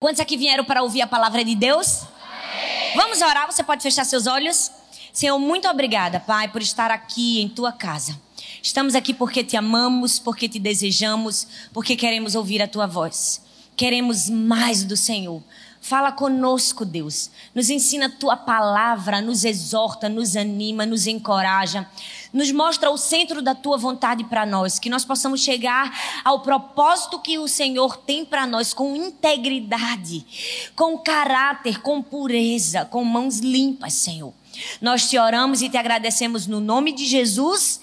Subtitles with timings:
[0.00, 2.02] Quantos aqui vieram para ouvir a palavra de Deus?
[2.02, 2.94] Amém.
[2.94, 4.70] Vamos orar, você pode fechar seus olhos?
[5.12, 8.16] Senhor, muito obrigada, Pai, por estar aqui em tua casa.
[8.62, 13.42] Estamos aqui porque te amamos, porque te desejamos, porque queremos ouvir a tua voz.
[13.76, 15.42] Queremos mais do Senhor.
[15.80, 17.28] Fala conosco, Deus.
[17.52, 21.90] Nos ensina a tua palavra, nos exorta, nos anima, nos encoraja.
[22.32, 27.18] Nos mostra o centro da tua vontade para nós, que nós possamos chegar ao propósito
[27.18, 33.94] que o Senhor tem para nós com integridade, com caráter, com pureza, com mãos limpas,
[33.94, 34.32] Senhor.
[34.80, 37.80] Nós te oramos e te agradecemos no nome de Jesus.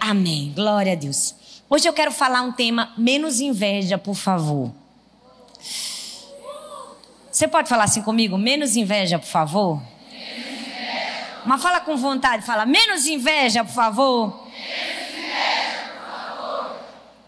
[0.00, 0.52] Amém.
[0.54, 1.34] Glória a Deus.
[1.70, 4.72] Hoje eu quero falar um tema menos inveja, por favor.
[7.30, 8.38] Você pode falar assim comigo?
[8.38, 9.82] Menos inveja, por favor?
[10.10, 10.57] Menos.
[11.48, 14.46] Mas fala com vontade, fala, menos inveja, por favor.
[14.52, 16.76] Menos inveja, por favor.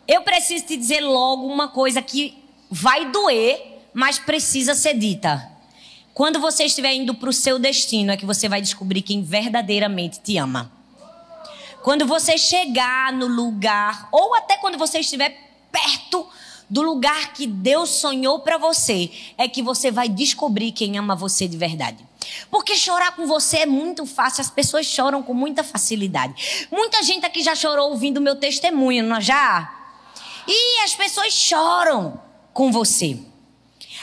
[0.06, 2.36] Eu preciso te dizer logo uma coisa que
[2.70, 5.50] vai doer, mas precisa ser dita.
[6.12, 10.20] Quando você estiver indo para o seu destino, é que você vai descobrir quem verdadeiramente
[10.20, 10.70] te ama.
[11.82, 15.34] Quando você chegar no lugar, ou até quando você estiver
[15.72, 16.28] perto
[16.68, 21.48] do lugar que Deus sonhou para você, é que você vai descobrir quem ama você
[21.48, 22.09] de verdade.
[22.50, 26.68] Porque chorar com você é muito fácil, as pessoas choram com muita facilidade.
[26.70, 29.76] Muita gente aqui já chorou ouvindo meu testemunho, não é já?
[30.46, 32.20] E as pessoas choram
[32.52, 33.18] com você.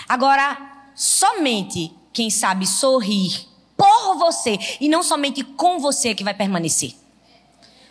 [0.07, 0.57] Agora,
[0.95, 6.93] somente quem sabe sorrir por você e não somente com você que vai permanecer.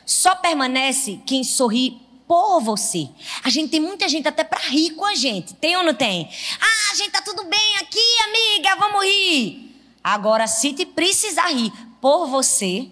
[0.05, 3.09] Só permanece quem sorri por você.
[3.43, 5.55] A gente tem muita gente até para rir com a gente.
[5.55, 6.29] Tem ou não tem?
[6.61, 9.66] Ah, a gente tá tudo bem aqui, amiga, vamos rir.
[10.09, 12.87] Agora, se te precisar rir por você,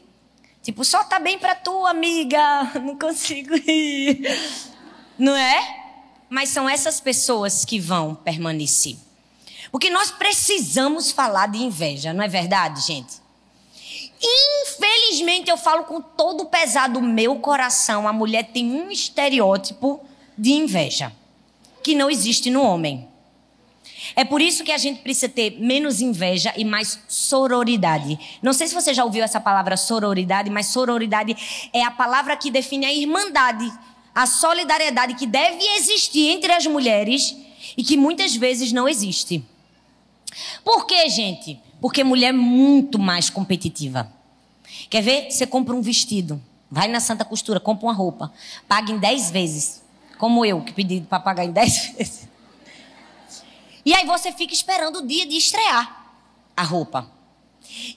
[0.64, 4.26] tipo, só tá bem para tu, amiga, não consigo rir.
[5.16, 5.84] Não é?
[6.28, 8.96] Mas são essas pessoas que vão permanecer.
[9.70, 13.22] Porque nós precisamos falar de inveja, não é verdade, gente?
[14.20, 20.04] Infelizmente, eu falo com todo o pesar do meu coração, a mulher tem um estereótipo
[20.36, 21.12] de inveja
[21.80, 23.08] que não existe no homem.
[24.16, 28.18] É por isso que a gente precisa ter menos inveja e mais sororidade.
[28.40, 31.36] Não sei se você já ouviu essa palavra sororidade, mas sororidade
[31.72, 33.70] é a palavra que define a irmandade,
[34.14, 37.36] a solidariedade que deve existir entre as mulheres
[37.76, 39.44] e que muitas vezes não existe.
[40.64, 41.60] Por quê, gente?
[41.80, 44.10] Porque mulher é muito mais competitiva.
[44.88, 45.30] Quer ver?
[45.30, 48.32] Você compra um vestido, vai na Santa Costura, compra uma roupa,
[48.68, 49.82] paga em 10 vezes.
[50.18, 52.28] Como eu, que pedi para pagar em 10 vezes.
[53.84, 56.04] E aí você fica esperando o dia de estrear
[56.56, 57.10] a roupa.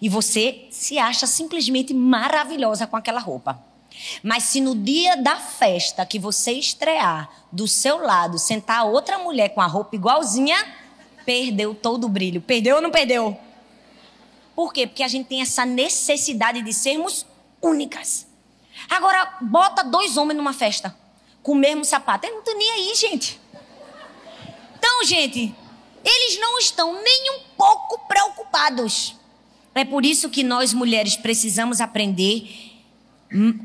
[0.02, 3.64] E você se acha simplesmente maravilhosa com aquela roupa.
[4.22, 9.50] Mas se no dia da festa que você estrear, do seu lado, sentar outra mulher
[9.50, 10.58] com a roupa igualzinha,
[11.26, 12.42] perdeu todo o brilho.
[12.42, 13.38] Perdeu ou não perdeu?
[14.56, 14.88] Por quê?
[14.88, 17.26] Porque a gente tem essa necessidade de sermos
[17.62, 18.28] únicas.
[18.90, 20.96] Agora, bota dois homens numa festa
[21.42, 22.26] com o mesmo sapato.
[22.28, 23.40] Eu não tô nem aí, gente.
[24.78, 25.56] Então, gente,
[26.08, 29.16] eles não estão nem um pouco preocupados.
[29.76, 32.50] É por isso que nós mulheres precisamos aprender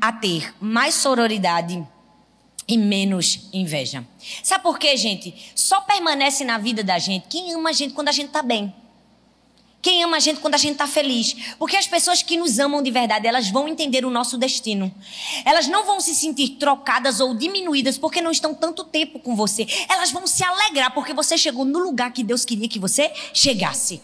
[0.01, 1.81] a ter mais sororidade
[2.67, 4.05] e menos inveja.
[4.43, 5.33] Sabe por quê, gente?
[5.55, 8.73] Só permanece na vida da gente quem ama a gente quando a gente tá bem.
[9.83, 11.35] Quem ama a gente quando a gente está feliz.
[11.59, 14.89] Porque as pessoas que nos amam de verdade, elas vão entender o nosso destino.
[15.43, 19.67] Elas não vão se sentir trocadas ou diminuídas porque não estão tanto tempo com você.
[19.89, 24.01] Elas vão se alegrar porque você chegou no lugar que Deus queria que você chegasse.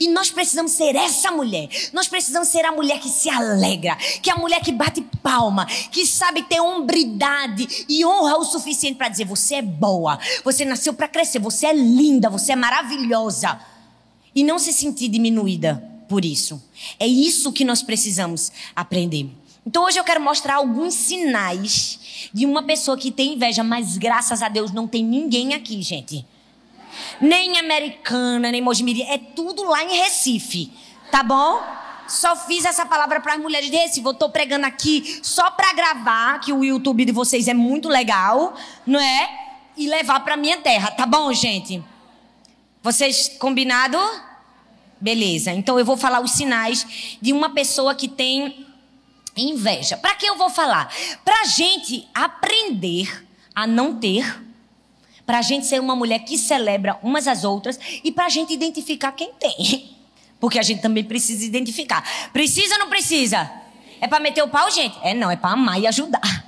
[0.00, 1.68] E nós precisamos ser essa mulher.
[1.92, 5.66] Nós precisamos ser a mulher que se alegra, que é a mulher que bate palma,
[5.66, 10.94] que sabe ter hombridade e honra o suficiente para dizer: você é boa, você nasceu
[10.94, 13.71] para crescer, você é linda, você é maravilhosa
[14.34, 16.62] e não se sentir diminuída por isso.
[16.98, 19.30] É isso que nós precisamos aprender.
[19.66, 24.42] Então hoje eu quero mostrar alguns sinais de uma pessoa que tem inveja, mas graças
[24.42, 26.26] a Deus não tem ninguém aqui, gente.
[27.20, 30.70] Nem americana, nem mojimirim, é tudo lá em Recife,
[31.10, 31.62] tá bom?
[32.08, 34.04] Só fiz essa palavra para as mulheres de Recife.
[34.04, 38.54] Eu tô pregando aqui só para gravar, que o YouTube de vocês é muito legal,
[38.86, 39.30] não é?
[39.76, 41.82] E levar para minha terra, tá bom, gente?
[42.82, 43.96] Vocês combinado?
[45.00, 45.52] Beleza.
[45.52, 48.66] Então eu vou falar os sinais de uma pessoa que tem
[49.36, 49.96] inveja.
[49.96, 50.92] Para que eu vou falar?
[51.24, 54.42] Para gente aprender a não ter,
[55.24, 59.32] para gente ser uma mulher que celebra umas às outras e para gente identificar quem
[59.34, 59.96] tem.
[60.40, 62.02] Porque a gente também precisa identificar.
[62.32, 63.48] Precisa ou não precisa?
[64.00, 64.98] É para meter o pau, gente?
[65.02, 66.44] É não, é para amar e ajudar.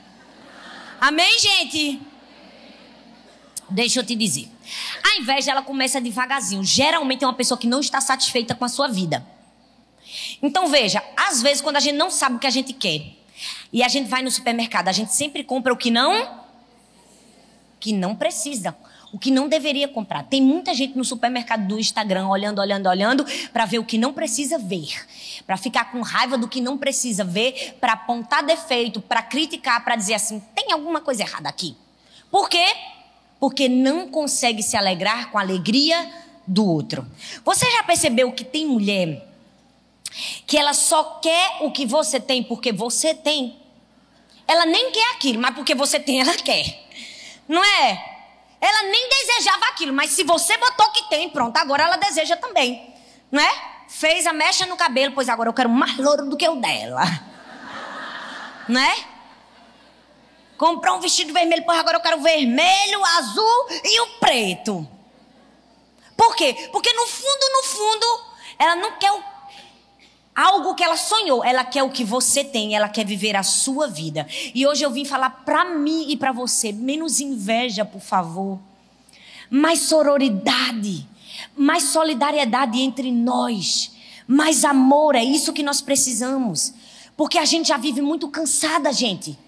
[1.01, 2.01] Amém, gente?
[3.71, 4.49] Deixa eu te dizer.
[5.03, 6.63] A inveja, ela começa devagarzinho.
[6.63, 9.27] Geralmente é uma pessoa que não está satisfeita com a sua vida.
[10.43, 13.03] Então veja, às vezes quando a gente não sabe o que a gente quer
[13.73, 16.45] e a gente vai no supermercado, a gente sempre compra o que não
[17.81, 18.75] que não precisa,
[19.13, 20.23] o que não deveria comprar.
[20.23, 24.15] Tem muita gente no supermercado do Instagram olhando, olhando, olhando para ver o que não
[24.15, 25.07] precisa ver,
[25.47, 29.97] para ficar com raiva do que não precisa ver, para apontar defeito, para criticar, para
[29.97, 31.77] dizer assim, tem alguma coisa errada aqui.
[32.31, 32.65] Por quê?
[33.45, 36.11] Porque não consegue se alegrar com a alegria
[36.47, 37.07] do outro.
[37.45, 39.29] Você já percebeu que tem mulher
[40.47, 43.61] que ela só quer o que você tem porque você tem.
[44.49, 46.89] Ela nem quer aquilo, mas porque você tem, ela quer.
[47.47, 48.19] Não é?
[48.59, 52.95] Ela nem desejava aquilo, mas se você botou que tem, pronto, agora ela deseja também.
[53.31, 53.63] Não é?
[53.91, 57.03] Fez a mecha no cabelo, pois agora eu quero mais louro do que o dela.
[58.67, 59.14] Não é?
[60.57, 64.89] Comprou um vestido vermelho, pois agora eu quero o vermelho, o azul e o preto.
[66.17, 66.69] Por quê?
[66.71, 68.07] Porque no fundo, no fundo,
[68.59, 69.35] ela não quer o
[70.35, 73.87] algo que ela sonhou, ela quer o que você tem, ela quer viver a sua
[73.87, 74.27] vida.
[74.55, 78.59] E hoje eu vim falar para mim e para você, menos inveja, por favor.
[79.49, 81.07] Mais sororidade,
[81.57, 83.93] mais solidariedade entre nós,
[84.27, 86.75] mais amor, é isso que nós precisamos.
[87.17, 89.39] Porque a gente já vive muito cansada, gente.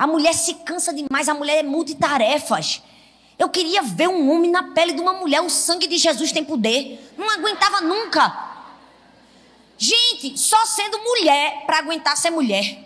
[0.00, 2.80] A mulher se cansa demais, a mulher é multitarefas.
[3.38, 6.42] Eu queria ver um homem na pele de uma mulher, o sangue de Jesus tem
[6.42, 7.12] poder.
[7.18, 8.48] Não aguentava nunca.
[9.76, 12.78] Gente, só sendo mulher para aguentar ser mulher.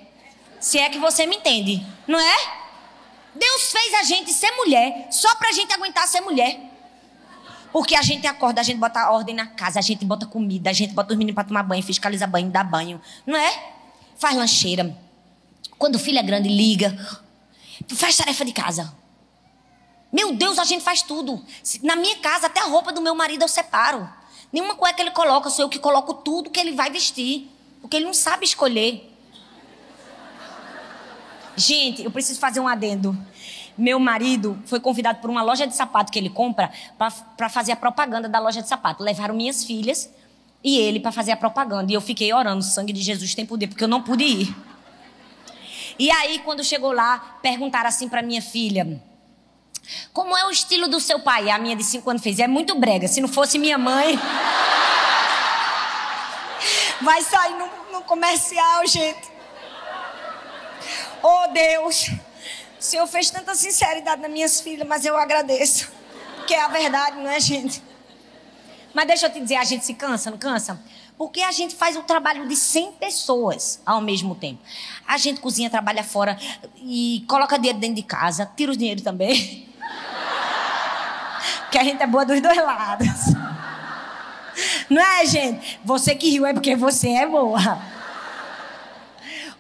[0.59, 2.37] Se é que você me entende, não é?
[3.33, 6.59] Deus fez a gente ser mulher só para a gente aguentar ser mulher.
[7.71, 10.73] Porque a gente acorda, a gente bota ordem na casa, a gente bota comida, a
[10.73, 13.73] gente bota os meninos para tomar banho, fiscaliza banho, dá banho, não é?
[14.17, 15.04] Faz lancheira.
[15.85, 16.97] Quando o filho é grande, liga.
[17.89, 18.91] Faz tarefa de casa.
[20.11, 21.45] Meu Deus, a gente faz tudo.
[21.83, 24.09] Na minha casa, até a roupa do meu marido eu separo.
[24.51, 27.51] Nenhuma cueca ele coloca, sou eu que coloco tudo que ele vai vestir.
[27.83, 29.15] Porque ele não sabe escolher.
[31.55, 33.15] Gente, eu preciso fazer um adendo.
[33.77, 36.73] Meu marido foi convidado por uma loja de sapato que ele compra
[37.37, 39.03] para fazer a propaganda da loja de sapato.
[39.03, 40.09] Levaram minhas filhas
[40.65, 41.93] e ele para fazer a propaganda.
[41.93, 44.74] E eu fiquei orando, sangue de Jesus tem poder, porque eu não pude ir.
[45.99, 49.01] E aí, quando chegou lá, perguntaram assim para minha filha:
[50.13, 51.51] como é o estilo do seu pai?
[51.51, 52.39] A minha de 5 anos fez.
[52.39, 53.09] É muito brega.
[53.09, 54.19] Se não fosse minha mãe.
[57.01, 59.35] Vai sair no, no comercial, gente.
[61.23, 62.09] Oh, Deus.
[62.79, 65.91] O Senhor fez tanta sinceridade nas minhas filhas, mas eu agradeço.
[66.37, 67.83] Porque é a verdade, não é, gente?
[68.93, 70.81] Mas deixa eu te dizer, a gente se cansa, não cansa?
[71.17, 74.61] Porque a gente faz o trabalho de 100 pessoas ao mesmo tempo.
[75.07, 76.37] A gente cozinha, trabalha fora
[76.77, 79.69] e coloca dinheiro dentro de casa, tira o dinheiro também.
[81.71, 83.09] que a gente é boa dos dois lados.
[84.91, 85.79] Não é, gente?
[85.85, 87.81] Você que riu é porque você é boa.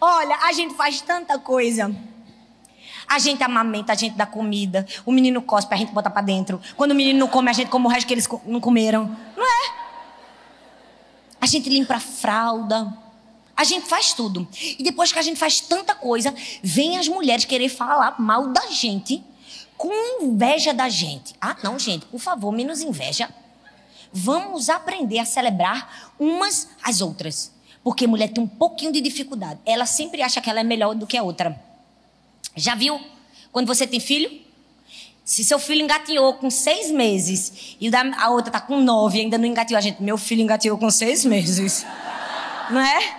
[0.00, 1.94] Olha, a gente faz tanta coisa.
[3.06, 4.86] A gente amamenta, a gente dá comida.
[5.06, 6.60] O menino cospe, a gente bota para dentro.
[6.76, 9.16] Quando o menino não come, a gente come o resto que eles não comeram.
[9.36, 9.83] Não é?
[11.44, 12.90] A gente limpa a fralda.
[13.54, 14.48] A gente faz tudo.
[14.78, 18.70] E depois que a gente faz tanta coisa, vem as mulheres querer falar mal da
[18.70, 19.22] gente
[19.76, 19.92] com
[20.22, 21.34] inveja da gente.
[21.38, 23.28] Ah, não, gente, por favor, menos inveja.
[24.10, 27.52] Vamos aprender a celebrar umas às outras.
[27.82, 29.60] Porque mulher tem um pouquinho de dificuldade.
[29.66, 31.62] Ela sempre acha que ela é melhor do que a outra.
[32.56, 32.98] Já viu?
[33.52, 34.43] Quando você tem filho?
[35.24, 39.38] Se seu filho engateou com seis meses e a outra tá com nove e ainda
[39.38, 41.86] não engateou a gente, meu filho engateou com seis meses.
[42.70, 43.16] Não é?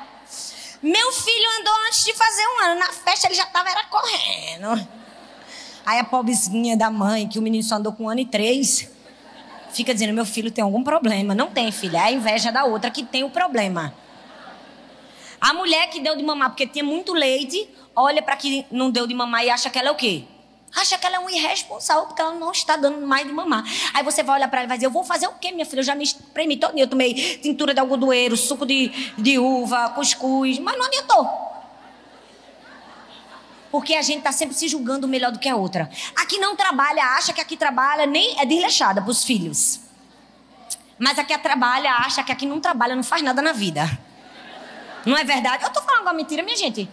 [0.81, 2.79] Meu filho andou antes de fazer um ano.
[2.79, 4.87] Na festa ele já tava era correndo.
[5.85, 8.89] Aí a pobrezinha da mãe, que o menino só andou com um ano e três,
[9.71, 11.33] fica dizendo: meu filho tem algum problema.
[11.33, 11.97] Não tem, filha.
[11.97, 13.93] É a inveja da outra que tem o problema.
[15.39, 19.05] A mulher que deu de mamar porque tinha muito leite, olha para que não deu
[19.05, 20.23] de mamar e acha que ela é o quê?
[20.75, 23.63] Acha que ela é um irresponsável porque ela não está dando mais de mamar.
[23.93, 25.65] Aí você vai olhar para ela e vai dizer: Eu vou fazer o quê, minha
[25.65, 25.79] filha?
[25.79, 30.59] Eu já me espremi todo Eu tomei tintura de algodoeiro, suco de, de uva, cuscuz,
[30.59, 31.45] mas não adiantou.
[33.71, 35.89] Porque a gente está sempre se julgando melhor do que a outra.
[36.15, 39.79] Aqui não trabalha, acha que aqui trabalha, nem é desleixada para os filhos.
[40.97, 43.85] Mas aqui trabalha, acha que aqui não trabalha, não faz nada na vida.
[45.05, 45.63] Não é verdade?
[45.63, 46.89] Eu estou falando uma mentira, minha gente.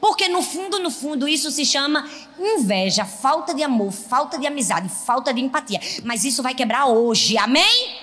[0.00, 4.88] Porque no fundo, no fundo, isso se chama inveja, falta de amor, falta de amizade,
[4.88, 5.80] falta de empatia.
[6.04, 7.96] Mas isso vai quebrar hoje, amém?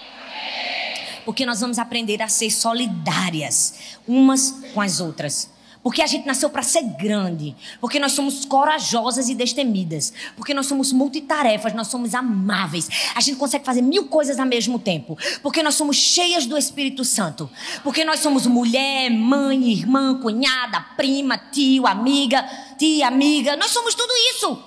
[1.23, 5.49] Porque nós vamos aprender a ser solidárias umas com as outras.
[5.85, 7.55] Porque a gente nasceu para ser grande.
[7.79, 10.11] Porque nós somos corajosas e destemidas.
[10.35, 12.89] Porque nós somos multitarefas, nós somos amáveis.
[13.13, 15.15] A gente consegue fazer mil coisas ao mesmo tempo.
[15.43, 17.47] Porque nós somos cheias do Espírito Santo.
[17.83, 22.43] Porque nós somos mulher, mãe, irmã, cunhada, prima, tio, amiga,
[22.79, 23.55] tia, amiga.
[23.55, 24.63] Nós somos tudo isso.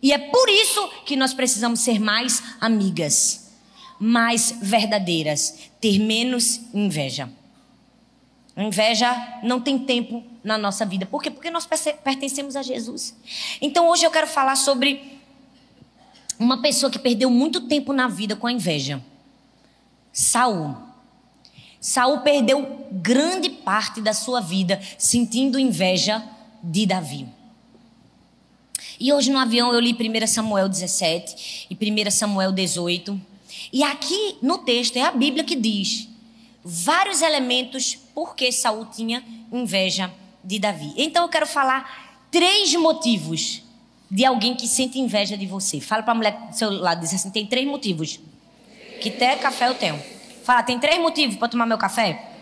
[0.00, 3.52] E é por isso que nós precisamos ser mais amigas,
[4.00, 7.28] mais verdadeiras, ter menos inveja.
[8.58, 11.06] A inveja não tem tempo na nossa vida.
[11.06, 11.30] Por quê?
[11.30, 13.14] Porque nós pertencemos a Jesus.
[13.60, 15.20] Então hoje eu quero falar sobre
[16.40, 19.00] uma pessoa que perdeu muito tempo na vida com a inveja.
[20.12, 20.74] Saul.
[21.80, 26.20] Saul perdeu grande parte da sua vida sentindo inveja
[26.60, 27.28] de Davi.
[28.98, 33.20] E hoje no avião eu li 1 Samuel 17 e 1 Samuel 18.
[33.72, 36.07] E aqui no texto é a Bíblia que diz
[36.68, 40.12] vários elementos porque Saul tinha inveja
[40.44, 40.92] de Davi.
[40.98, 43.62] Então eu quero falar três motivos
[44.10, 45.80] de alguém que sente inveja de você.
[45.80, 48.20] Fala para a mulher do seu lado, diz assim: tem três motivos.
[49.00, 49.98] Que até café eu tenho.
[50.44, 52.32] Fala, tem três motivos para tomar meu café?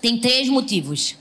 [0.00, 1.16] Tem três motivos.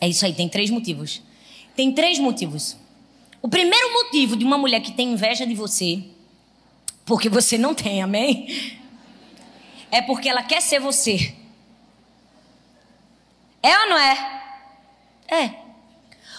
[0.00, 1.20] É isso aí, tem três motivos.
[1.74, 2.76] Tem três motivos.
[3.42, 6.04] O primeiro motivo de uma mulher que tem inveja de você
[7.10, 8.78] porque você não tem, amém?
[9.90, 11.34] É porque ela quer ser você.
[13.60, 14.42] É ou não é?
[15.26, 15.54] É.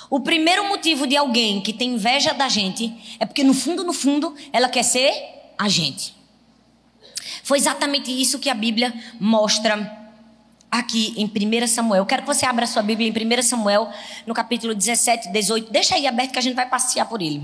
[0.09, 3.91] O primeiro motivo de alguém que tem inveja da gente é porque no fundo, no
[3.91, 5.13] fundo, ela quer ser
[5.57, 6.15] a gente.
[7.43, 9.75] Foi exatamente isso que a Bíblia mostra
[10.71, 12.03] aqui em 1 Samuel.
[12.03, 13.91] Eu quero que você abra sua Bíblia em 1 Samuel,
[14.25, 15.69] no capítulo 17, 18.
[15.69, 17.43] Deixa aí aberto que a gente vai passear por ele.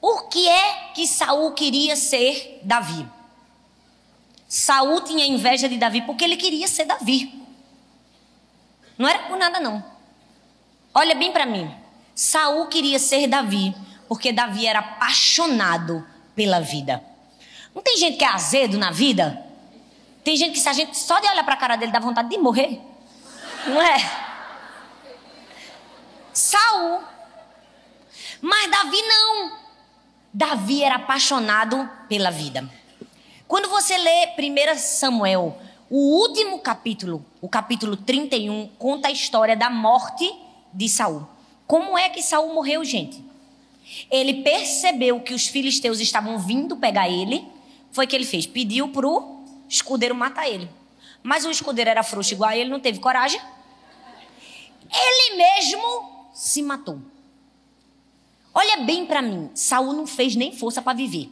[0.00, 3.06] Por que é que Saul queria ser Davi?
[4.48, 7.40] Saul tinha inveja de Davi porque ele queria ser Davi.
[8.96, 9.84] Não era por nada não.
[10.94, 11.72] Olha bem para mim.
[12.14, 13.74] Saul queria ser Davi
[14.08, 16.04] porque Davi era apaixonado
[16.34, 17.02] pela vida.
[17.74, 19.46] Não tem gente que é azedo na vida?
[20.24, 22.28] Tem gente que se a gente só de olhar para a cara dele dá vontade
[22.28, 22.80] de morrer.
[23.66, 23.98] Não é?
[26.32, 27.00] Saul.
[28.40, 29.52] Mas Davi não.
[30.32, 32.68] Davi era apaixonado pela vida.
[33.48, 35.58] Quando você lê 1 Samuel,
[35.88, 40.32] o último capítulo, o capítulo 31, conta a história da morte
[40.72, 41.26] de Saul.
[41.66, 43.24] Como é que Saul morreu, gente?
[44.08, 47.44] Ele percebeu que os filisteus estavam vindo pegar ele.
[47.90, 48.46] Foi o que ele fez?
[48.46, 50.70] Pediu pro escudeiro matar ele.
[51.24, 53.40] Mas o escudeiro era frouxo igual a ele, não teve coragem.
[54.92, 57.00] Ele mesmo se matou.
[58.54, 61.30] Olha bem para mim, Saul não fez nem força para viver.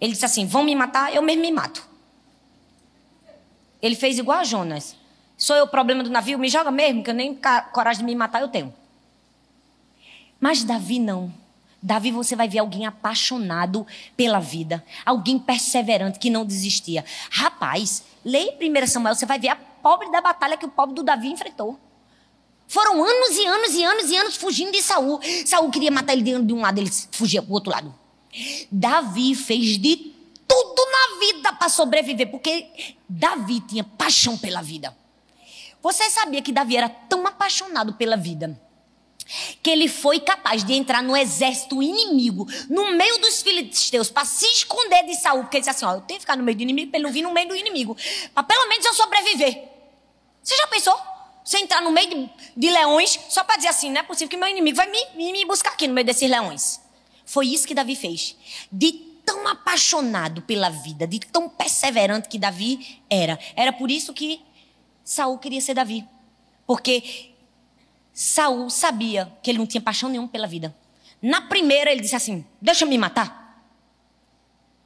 [0.00, 1.86] Ele disse assim: vão me matar, eu mesmo me mato.
[3.82, 4.96] Ele fez igual a Jonas.
[5.36, 6.38] Sou eu o problema do navio?
[6.38, 7.38] Me joga mesmo, que eu nem
[7.72, 8.72] coragem de me matar eu tenho.
[10.40, 11.32] Mas Davi não.
[11.82, 13.86] Davi, você vai ver alguém apaixonado
[14.16, 17.04] pela vida, alguém perseverante que não desistia.
[17.30, 21.02] Rapaz, leia 1 Samuel, você vai ver a pobre da batalha que o pobre do
[21.02, 21.78] Davi enfrentou.
[22.68, 25.20] Foram anos e anos e anos e anos fugindo de Saul.
[25.44, 27.94] Saul queria matar ele de um lado, ele fugia para o outro lado.
[28.70, 30.14] Davi fez de
[30.46, 32.66] tudo na vida para sobreviver, porque
[33.08, 34.96] Davi tinha paixão pela vida.
[35.82, 38.60] Você sabia que Davi era tão apaixonado pela vida
[39.62, 44.46] que ele foi capaz de entrar no exército inimigo, no meio dos filisteus, para se
[44.46, 46.62] esconder de Saul, porque ele disse assim: ó, eu tenho que ficar no meio do
[46.62, 47.96] inimigo ele não vir no meio do inimigo,
[48.32, 49.64] para pelo menos eu sobreviver.
[50.42, 50.96] Você já pensou?
[51.46, 54.36] Você entrar no meio de, de leões só para dizer assim: não é possível que
[54.36, 56.80] meu inimigo vai me, me buscar aqui no meio desses leões.
[57.24, 58.34] Foi isso que Davi fez.
[58.70, 58.90] De
[59.24, 63.38] tão apaixonado pela vida, de tão perseverante que Davi era.
[63.54, 64.40] Era por isso que
[65.04, 66.04] Saul queria ser Davi.
[66.66, 67.30] Porque
[68.12, 70.74] Saul sabia que ele não tinha paixão nenhuma pela vida.
[71.22, 73.62] Na primeira ele disse assim: "Deixa eu me matar".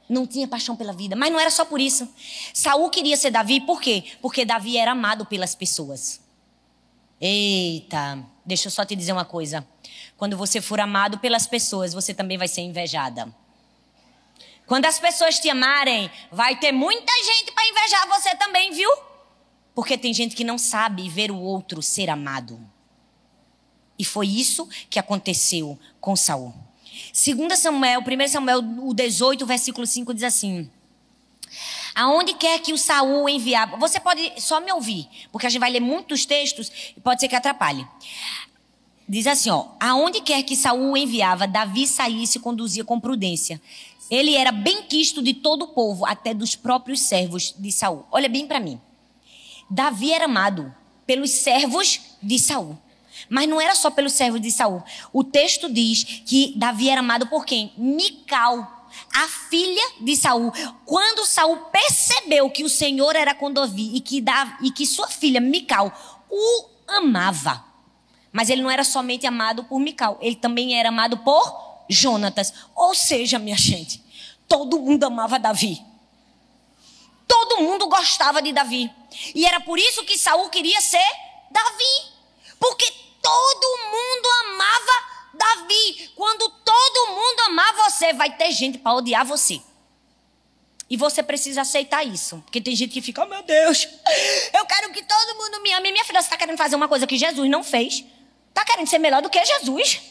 [0.07, 2.07] Não tinha paixão pela vida, mas não era só por isso.
[2.53, 4.03] Saul queria ser Davi, por quê?
[4.21, 6.21] Porque Davi era amado pelas pessoas.
[7.21, 9.65] Eita, deixa eu só te dizer uma coisa.
[10.17, 13.31] Quando você for amado pelas pessoas, você também vai ser invejada.
[14.65, 18.89] Quando as pessoas te amarem, vai ter muita gente para invejar você também, viu?
[19.75, 22.59] Porque tem gente que não sabe ver o outro ser amado.
[23.99, 26.53] E foi isso que aconteceu com Saul.
[27.13, 30.69] 2 Samuel, 1 Samuel, o 18, versículo 5 diz assim:
[31.95, 33.77] Aonde quer que o Saul enviava.
[33.77, 37.27] Você pode só me ouvir, porque a gente vai ler muitos textos e pode ser
[37.27, 37.85] que atrapalhe.
[39.07, 43.61] Diz assim, ó: Aonde quer que Saul enviava, Davi saísse e conduzia com prudência,
[44.09, 48.05] Ele era bem quisto de todo o povo, até dos próprios servos de Saul.
[48.11, 48.79] Olha bem para mim.
[49.69, 50.73] Davi era amado
[51.05, 52.77] pelos servos de Saul.
[53.29, 54.81] Mas não era só pelos servos de Saul.
[55.11, 57.71] O texto diz que Davi era amado por quem?
[57.77, 58.80] Mical,
[59.13, 60.51] a filha de Saul.
[60.85, 65.07] Quando Saul percebeu que o Senhor era com Davi e que, Davi, e que sua
[65.07, 65.91] filha Mical
[66.29, 67.63] o amava.
[68.31, 72.53] Mas ele não era somente amado por Mical, ele também era amado por Jonatas.
[72.75, 74.01] Ou seja, minha gente,
[74.47, 75.81] todo mundo amava Davi.
[77.27, 78.91] Todo mundo gostava de Davi.
[79.35, 81.11] E era por isso que Saul queria ser
[81.49, 82.11] Davi.
[82.59, 82.85] Porque
[83.21, 85.00] todo mundo amava
[85.41, 86.11] Davi.
[86.15, 89.59] Quando todo mundo amar você, vai ter gente para odiar você.
[90.89, 92.37] E você precisa aceitar isso.
[92.45, 93.87] Porque tem gente que fica, oh meu Deus,
[94.53, 95.91] eu quero que todo mundo me ame.
[95.91, 98.03] Minha filha, você está querendo fazer uma coisa que Jesus não fez.
[98.49, 100.01] Está querendo ser melhor do que Jesus.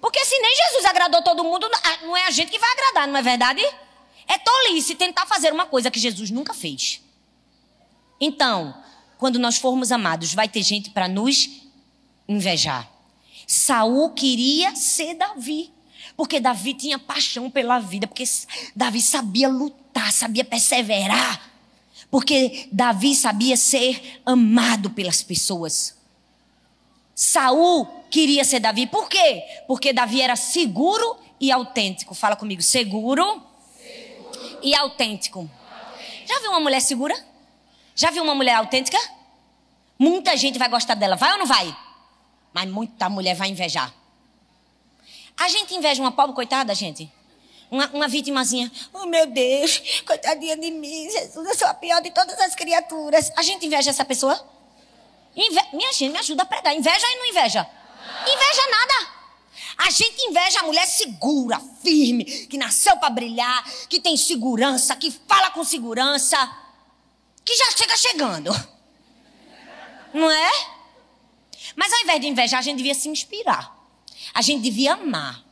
[0.00, 1.70] Porque se nem Jesus agradou todo mundo,
[2.02, 3.62] não é a gente que vai agradar, não é verdade?
[4.26, 7.00] É tolice tentar fazer uma coisa que Jesus nunca fez.
[8.20, 8.74] Então,
[9.18, 11.48] quando nós formos amados, vai ter gente para nos
[12.26, 12.91] invejar.
[13.46, 15.72] Saul queria ser Davi.
[16.16, 18.24] Porque Davi tinha paixão pela vida, porque
[18.76, 21.50] Davi sabia lutar, sabia perseverar.
[22.10, 25.96] Porque Davi sabia ser amado pelas pessoas.
[27.14, 28.86] Saul queria ser Davi.
[28.86, 29.42] Por quê?
[29.66, 32.14] Porque Davi era seguro e autêntico.
[32.14, 33.42] Fala comigo, seguro,
[33.82, 34.58] seguro.
[34.62, 35.40] e autêntico.
[35.40, 36.26] autêntico.
[36.26, 37.14] Já viu uma mulher segura?
[37.94, 38.98] Já viu uma mulher autêntica?
[39.98, 41.74] Muita gente vai gostar dela, vai ou não vai?
[42.52, 43.92] Mas muita mulher vai invejar.
[45.36, 47.10] A gente inveja uma pobre coitada, gente.
[47.70, 48.70] Uma, uma vitimazinha.
[48.92, 51.10] Oh, meu Deus, coitadinha de mim.
[51.10, 53.32] Jesus, eu sou a pior de todas as criaturas.
[53.36, 54.38] A gente inveja essa pessoa?
[55.34, 55.60] Inve...
[55.72, 56.76] Minha gente, me ajuda a pregar.
[56.76, 57.66] Inveja e não inveja?
[58.22, 59.12] Inveja nada.
[59.78, 65.10] A gente inveja a mulher segura, firme, que nasceu para brilhar, que tem segurança, que
[65.10, 66.36] fala com segurança,
[67.44, 68.50] que já chega chegando.
[70.12, 70.50] Não é?
[71.76, 73.76] Mas ao invés de invejar, a gente devia se inspirar.
[74.34, 75.42] A gente devia amar.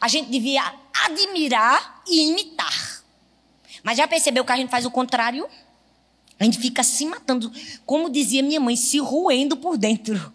[0.00, 0.62] A gente devia
[1.04, 3.02] admirar e imitar.
[3.82, 5.48] Mas já percebeu que a gente faz o contrário?
[6.38, 7.50] A gente fica se matando,
[7.84, 10.32] como dizia minha mãe, se roendo por dentro.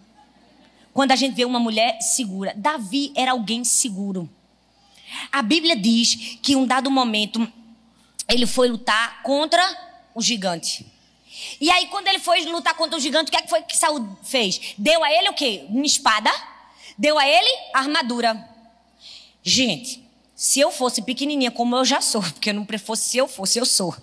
[0.93, 2.53] Quando a gente vê uma mulher segura.
[2.55, 4.29] Davi era alguém seguro.
[5.31, 7.51] A Bíblia diz que em um dado momento
[8.27, 9.61] ele foi lutar contra
[10.15, 10.85] o gigante.
[11.59, 13.77] E aí, quando ele foi lutar contra o gigante, o que, é que foi que
[13.77, 14.73] Saul fez?
[14.77, 15.65] Deu a ele o quê?
[15.69, 16.31] Uma espada.
[16.97, 18.47] Deu a ele armadura.
[19.43, 20.03] Gente,
[20.35, 23.59] se eu fosse pequenininha como eu já sou, porque eu não fosse se eu fosse,
[23.59, 23.95] eu sou.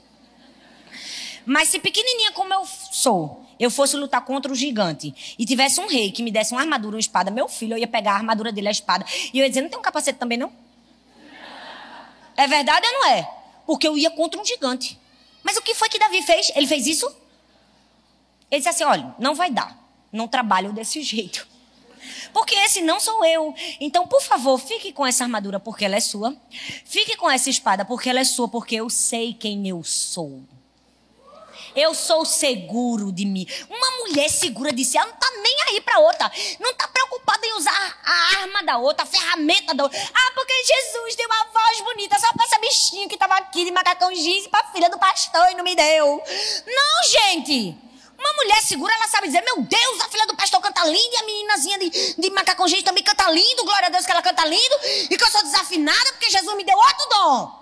[1.44, 5.87] Mas se pequenininha como eu sou, eu fosse lutar contra o gigante e tivesse um
[5.87, 8.53] rei que me desse uma armadura, uma espada, meu filho, eu ia pegar a armadura
[8.53, 10.53] dele, a espada, e eu ia dizer: não tem um capacete também, não?
[12.37, 13.29] É verdade ou não é?
[13.66, 14.98] Porque eu ia contra um gigante.
[15.42, 16.53] Mas o que foi que Davi fez?
[16.55, 17.11] Ele fez isso?
[18.51, 19.77] Ele disse assim: olha, não vai dar.
[20.13, 21.47] Não trabalho desse jeito.
[22.33, 23.55] Porque esse não sou eu.
[23.81, 26.37] Então, por favor, fique com essa armadura porque ela é sua.
[26.85, 30.43] Fique com essa espada porque ela é sua, porque eu sei quem eu sou.
[31.75, 33.47] Eu sou seguro de mim.
[33.69, 36.31] Uma mulher segura de si, ela não está nem aí para outra.
[36.59, 39.99] Não está preocupada em usar a arma da outra, a ferramenta da outra.
[39.99, 43.71] Ah, porque Jesus deu uma voz bonita só para essa bichinha que estava aqui de
[43.71, 46.23] macacão jeans e para filha do pastor e não me deu.
[46.67, 47.88] Não, gente.
[48.19, 51.17] Uma mulher segura, ela sabe dizer: Meu Deus, a filha do pastor canta lindo e
[51.17, 53.65] a meninazinha de, de macacão jeans também canta lindo.
[53.65, 54.75] Glória a Deus que ela canta lindo.
[55.09, 57.59] E que eu sou desafinada porque Jesus me deu outro dom.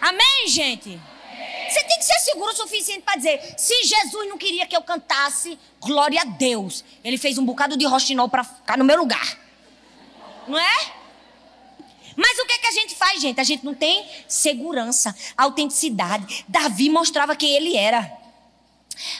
[0.00, 1.00] Amém, gente?
[1.68, 4.82] Você tem que ser seguro o suficiente para dizer: se Jesus não queria que eu
[4.82, 6.84] cantasse, glória a Deus.
[7.04, 9.38] Ele fez um bocado de roxinol para ficar no meu lugar.
[10.48, 10.92] Não é?
[12.16, 13.40] Mas o que, é que a gente faz, gente?
[13.40, 16.44] A gente não tem segurança, autenticidade.
[16.48, 18.21] Davi mostrava quem ele era.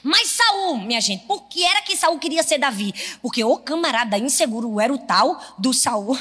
[0.02, 2.92] Mas Saul, minha gente, por que era que Saul queria ser Davi?
[3.20, 6.18] Porque o camarada inseguro era o tal do Saul.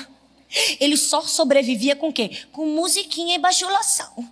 [0.79, 2.45] Ele só sobrevivia com o quê?
[2.51, 4.29] Com musiquinha e bajulação.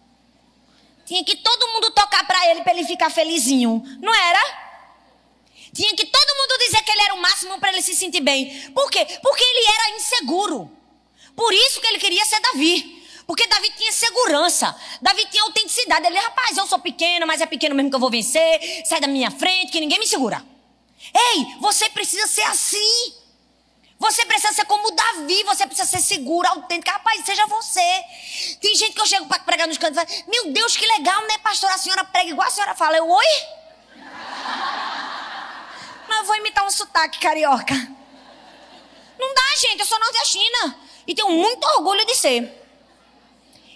[1.06, 4.70] Tinha que todo mundo tocar para ele para ele ficar felizinho, não era?
[5.74, 8.70] Tinha que todo mundo dizer que ele era o máximo para ele se sentir bem.
[8.72, 9.06] Por quê?
[9.22, 10.72] Porque ele era inseguro.
[11.36, 12.99] Por isso que ele queria ser Davi.
[13.30, 14.76] Porque Davi tinha segurança.
[15.00, 16.04] Davi tinha autenticidade.
[16.08, 18.60] Ele, rapaz, eu sou pequeno, mas é pequeno mesmo que eu vou vencer.
[18.88, 20.44] Sai da minha frente, que ninguém me segura.
[21.14, 23.14] Ei, você precisa ser assim.
[24.00, 26.90] Você precisa ser como Davi, você precisa ser seguro, autêntico.
[26.90, 28.04] Rapaz, seja você.
[28.60, 31.22] Tem gente que eu chego para pregar nos cantos e falo, meu Deus, que legal,
[31.28, 31.70] né, pastor?
[31.70, 32.98] A senhora prega igual a senhora fala.
[32.98, 33.26] Eu, oi?
[36.08, 37.76] Mas eu vou imitar um sotaque carioca.
[39.20, 40.80] Não dá, gente, eu sou nordestina.
[41.06, 42.59] E tenho muito orgulho de ser.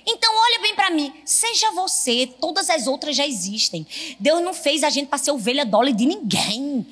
[0.06, 3.88] Então olha bem para mim, seja você, todas as outras já existem.
[4.20, 6.86] Deus não fez a gente para ser ovelha dole de ninguém.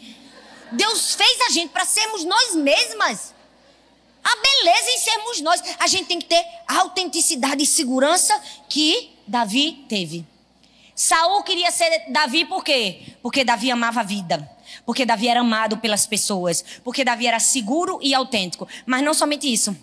[0.72, 3.34] Deus fez a gente para sermos nós mesmas.
[4.24, 5.62] A beleza em sermos nós.
[5.80, 10.26] A gente tem que ter a autenticidade e segurança que Davi teve.
[10.96, 13.02] Saul queria ser Davi por quê?
[13.22, 14.50] Porque Davi amava a vida.
[14.86, 16.64] Porque Davi era amado pelas pessoas.
[16.84, 18.68] Porque Davi era seguro e autêntico.
[18.86, 19.76] Mas não somente isso.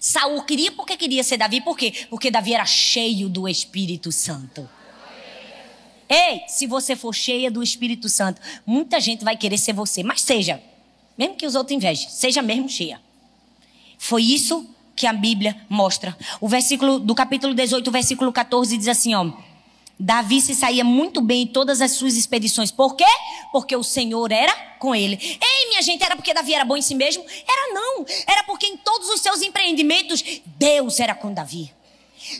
[0.00, 1.92] Saul queria porque queria ser Davi, por quê?
[2.08, 4.68] Porque Davi era cheio do Espírito Santo.
[6.08, 10.22] Ei, se você for cheia do Espírito Santo, muita gente vai querer ser você, mas
[10.22, 10.62] seja,
[11.18, 13.00] mesmo que os outros invejem, seja mesmo cheia.
[13.98, 16.16] Foi isso que a Bíblia mostra.
[16.40, 19.32] O versículo do capítulo 18, versículo 14 diz assim, ó:
[19.98, 22.70] Davi se saía muito bem em todas as suas expedições.
[22.70, 23.04] Por quê?
[23.50, 25.18] Porque o Senhor era com ele.
[25.20, 27.24] Ei, minha gente, era porque Davi era bom em si mesmo?
[27.48, 28.04] Era não.
[28.26, 31.72] Era porque em todos os seus empreendimentos, Deus era com Davi.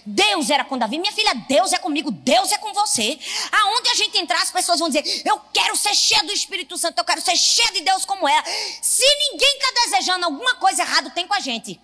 [0.05, 0.99] Deus era com Davi.
[0.99, 3.19] Minha filha, Deus é comigo, Deus é com você.
[3.53, 6.99] Aonde a gente entrar, as pessoas vão dizer: Eu quero ser cheia do Espírito Santo,
[6.99, 8.45] eu quero ser cheia de Deus como ela.
[8.83, 11.81] Se ninguém está desejando alguma coisa errada, tem com a gente.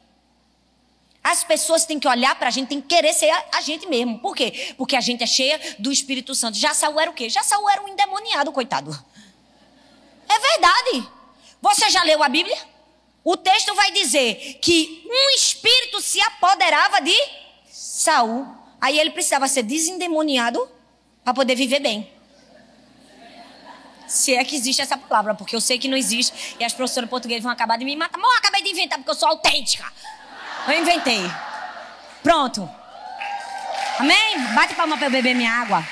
[1.23, 3.87] As pessoas têm que olhar para a gente, têm que querer ser a, a, gente
[3.87, 4.19] mesmo.
[4.19, 4.75] Por quê?
[4.77, 6.59] Porque a gente é cheia do Espírito Santo.
[6.59, 7.29] Já Saul era o quê?
[7.31, 8.91] Já Saul era um endemoniado, coitado.
[10.29, 11.09] É verdade.
[11.61, 12.59] Você já leu a Bíblia?
[13.23, 17.17] O texto vai dizer que um espírito se apoderava de
[17.71, 18.45] Saul.
[18.81, 20.69] Aí ele precisava ser desendemoniado
[21.23, 22.11] para poder viver bem.
[24.09, 27.09] Se é que existe essa palavra, porque eu sei que não existe e as professoras
[27.09, 28.19] portuguesas vão acabar de me matar.
[28.19, 29.91] Mas eu acabei de inventar porque eu sou autêntica.
[30.69, 31.21] Eu inventei.
[32.23, 32.69] Pronto.
[33.99, 34.39] Amém?
[34.55, 35.85] Bate palma para eu beber minha água.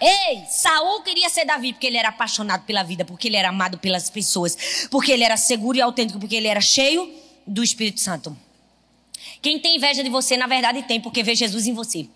[0.00, 3.78] Ei, Saul queria ser Davi porque ele era apaixonado pela vida, porque ele era amado
[3.78, 7.12] pelas pessoas, porque ele era seguro e autêntico, porque ele era cheio
[7.44, 8.36] do Espírito Santo.
[9.42, 12.08] Quem tem inveja de você, na verdade tem, porque vê Jesus em você.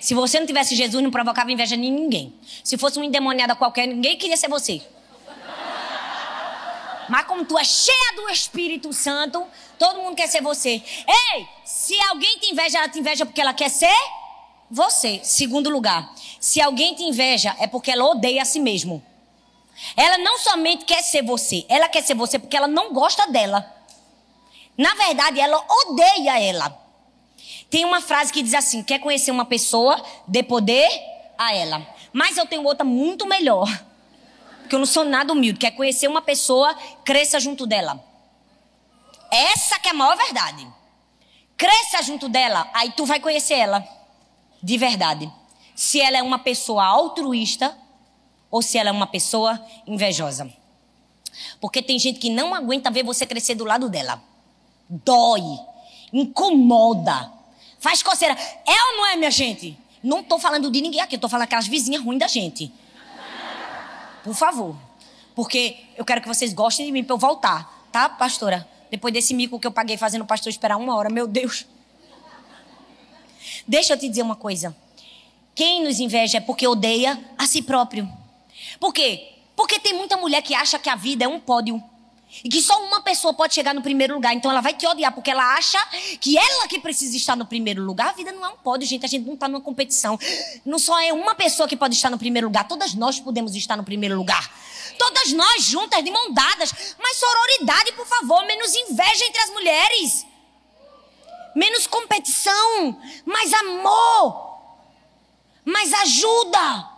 [0.00, 2.32] Se você não tivesse Jesus, não provocava inveja em ninguém.
[2.62, 4.80] Se fosse uma endemoniada qualquer, ninguém queria ser você.
[7.08, 9.46] Mas como tu é cheia do Espírito Santo,
[9.78, 10.82] todo mundo quer ser você.
[11.06, 13.96] Ei, se alguém te inveja, ela te inveja porque ela quer ser
[14.70, 15.20] você.
[15.22, 19.02] Segundo lugar, se alguém te inveja, é porque ela odeia a si mesmo.
[19.96, 23.74] Ela não somente quer ser você, ela quer ser você porque ela não gosta dela.
[24.76, 26.76] Na verdade, ela odeia ela.
[27.70, 30.88] Tem uma frase que diz assim: quer conhecer uma pessoa, dê poder
[31.36, 31.86] a ela.
[32.12, 33.68] Mas eu tenho outra muito melhor.
[34.68, 35.58] Porque eu não sou nada humilde.
[35.58, 38.04] Quer conhecer uma pessoa, cresça junto dela.
[39.30, 40.68] Essa que é a maior verdade.
[41.56, 43.82] Cresça junto dela, aí tu vai conhecer ela.
[44.62, 45.32] De verdade.
[45.74, 47.74] Se ela é uma pessoa altruísta
[48.50, 50.52] ou se ela é uma pessoa invejosa.
[51.62, 54.22] Porque tem gente que não aguenta ver você crescer do lado dela.
[54.86, 55.42] Dói,
[56.12, 57.32] incomoda,
[57.78, 58.34] faz coceira.
[58.66, 59.78] É ou não é, minha gente?
[60.02, 62.70] Não estou falando de ninguém aqui, estou falando aquelas vizinhas ruins da gente.
[64.28, 64.76] Por favor.
[65.34, 68.68] Porque eu quero que vocês gostem de mim para eu voltar, tá, pastora?
[68.90, 71.64] Depois desse mico que eu paguei fazendo o pastor esperar uma hora, meu Deus.
[73.66, 74.76] Deixa eu te dizer uma coisa.
[75.54, 78.06] Quem nos inveja é porque odeia a si próprio.
[78.78, 79.32] Por quê?
[79.56, 81.82] Porque tem muita mulher que acha que a vida é um pódio.
[82.44, 84.34] E que só uma pessoa pode chegar no primeiro lugar.
[84.34, 85.78] Então ela vai te odiar, porque ela acha
[86.20, 88.10] que ela que precisa estar no primeiro lugar.
[88.10, 89.04] A vida não é um pódio, gente.
[89.04, 90.18] A gente não está numa competição.
[90.64, 92.68] Não só é uma pessoa que pode estar no primeiro lugar.
[92.68, 94.50] Todas nós podemos estar no primeiro lugar.
[94.98, 96.94] Todas nós juntas, de mão dadas.
[97.00, 98.44] Mas sororidade, por favor.
[98.46, 100.26] Menos inveja entre as mulheres.
[101.54, 103.00] Menos competição.
[103.24, 104.48] Mais amor.
[105.64, 106.97] Mais ajuda.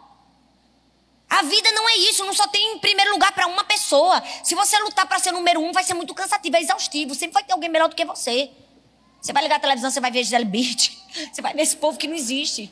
[1.30, 4.20] A vida não é isso, não só tem em primeiro lugar para uma pessoa.
[4.42, 7.14] Se você lutar para ser número um, vai ser muito cansativo, é exaustivo.
[7.14, 8.50] Sempre vai ter alguém melhor do que você.
[9.22, 10.98] Você vai ligar a televisão, você vai ver Gisele Bird.
[11.32, 12.70] Você vai ver esse povo que não existe.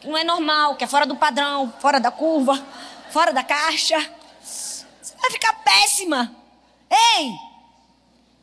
[0.00, 2.64] Que não é normal, que é fora do padrão, fora da curva,
[3.10, 3.98] fora da caixa.
[4.40, 6.34] Você vai ficar péssima.
[6.88, 7.32] Ei!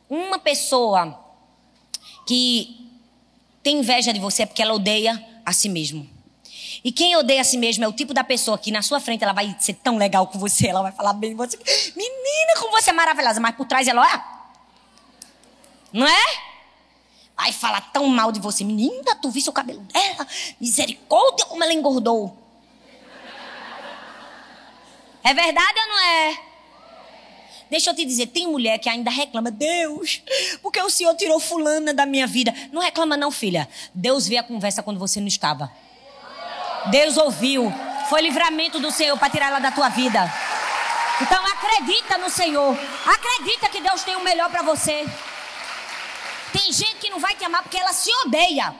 [0.08, 1.18] Uma pessoa
[2.26, 2.88] que
[3.62, 6.17] tem inveja de você é porque ela odeia a si mesmo.
[6.84, 9.24] E quem odeia a si mesmo é o tipo da pessoa que na sua frente
[9.24, 11.58] ela vai ser tão legal com você, ela vai falar bem de você.
[11.96, 14.24] Menina, como você é maravilhosa, mas por trás ela, olha.
[15.92, 16.48] Não é?
[17.36, 18.64] Vai falar tão mal de você.
[18.64, 20.26] Menina, tu viu o cabelo dela?
[20.60, 22.36] Misericórdia, como ela engordou.
[25.22, 26.38] É verdade ou não é?
[27.70, 30.22] Deixa eu te dizer, tem mulher que ainda reclama, Deus,
[30.62, 32.54] porque o Senhor tirou fulana da minha vida.
[32.72, 33.68] Não reclama não, filha.
[33.94, 35.70] Deus vê a conversa quando você não estava.
[36.90, 37.72] Deus ouviu.
[38.08, 40.32] Foi livramento do Senhor para tirar ela da tua vida.
[41.20, 42.76] Então acredita no Senhor.
[43.06, 45.06] Acredita que Deus tem o melhor para você.
[46.52, 48.74] Tem gente que não vai te amar porque ela se odeia.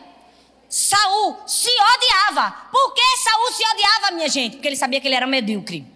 [0.69, 2.51] Saul se odiava.
[2.71, 4.57] Por que Saul se odiava, minha gente?
[4.57, 5.87] Porque ele sabia que ele era medíocre.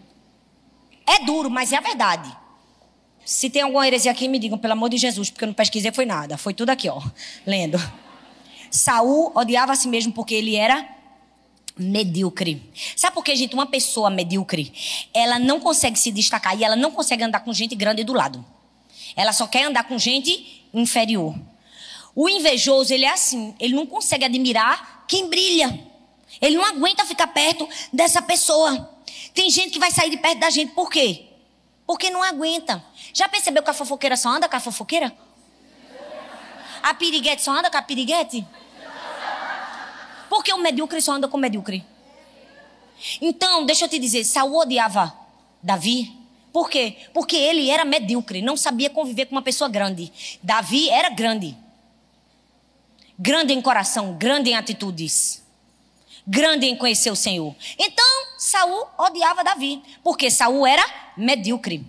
[1.07, 2.35] É duro, mas é a verdade.
[3.25, 5.93] Se tem alguma heresia aqui, me digam, pelo amor de Jesus, porque eu não pesquisei,
[5.93, 6.37] foi nada.
[6.37, 7.01] Foi tudo aqui, ó,
[7.47, 7.79] lendo.
[8.71, 10.89] Saul odiava a si mesmo porque ele era
[11.79, 12.63] medíocre.
[12.97, 13.55] Sabe por que, gente?
[13.55, 14.73] Uma pessoa medíocre,
[15.15, 18.45] ela não consegue se destacar e ela não consegue andar com gente grande do lado.
[19.17, 21.35] Ela só quer andar com gente inferior.
[22.15, 25.87] O invejoso, ele é assim, ele não consegue admirar quem brilha.
[26.41, 28.91] Ele não aguenta ficar perto dessa pessoa.
[29.35, 31.27] Tem gente que vai sair de perto da gente, por quê?
[31.87, 32.83] Porque não aguenta.
[33.13, 35.15] Já percebeu que a fofoqueira só anda com a fofoqueira?
[36.83, 38.45] A piriguete só anda com a piriguete?
[40.33, 41.85] Porque o medíocre só anda com o medíocre.
[43.21, 45.15] Então, deixa eu te dizer, Saul odiava
[45.63, 46.11] Davi.
[46.51, 46.97] Por quê?
[47.13, 50.11] Porque ele era medíocre, não sabia conviver com uma pessoa grande.
[50.43, 51.55] Davi era grande.
[53.19, 55.43] Grande em coração, grande em atitudes.
[56.27, 57.55] Grande em conhecer o Senhor.
[57.79, 58.07] Então,
[58.39, 61.85] Saul odiava Davi, porque Saul era medíocre.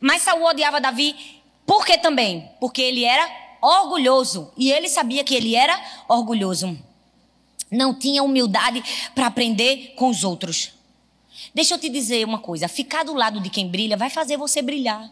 [0.00, 2.50] Mas Saul odiava Davi por quê também?
[2.58, 3.28] Porque ele era
[3.60, 6.85] orgulhoso e ele sabia que ele era orgulhoso.
[7.70, 8.82] Não tinha humildade
[9.14, 10.72] para aprender com os outros.
[11.54, 14.62] Deixa eu te dizer uma coisa: ficar do lado de quem brilha vai fazer você
[14.62, 15.10] brilhar.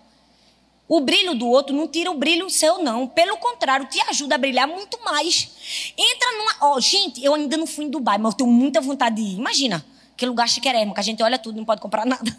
[0.87, 3.07] O brilho do outro não tira o brilho seu, não.
[3.07, 5.93] Pelo contrário, te ajuda a brilhar muito mais.
[5.97, 6.75] Entra numa.
[6.75, 9.37] Oh, gente, eu ainda não fui em Dubai, mas eu tenho muita vontade de ir.
[9.37, 9.85] Imagina,
[10.17, 12.39] que lugar chiquerésimo, que a gente olha tudo e não pode comprar nada.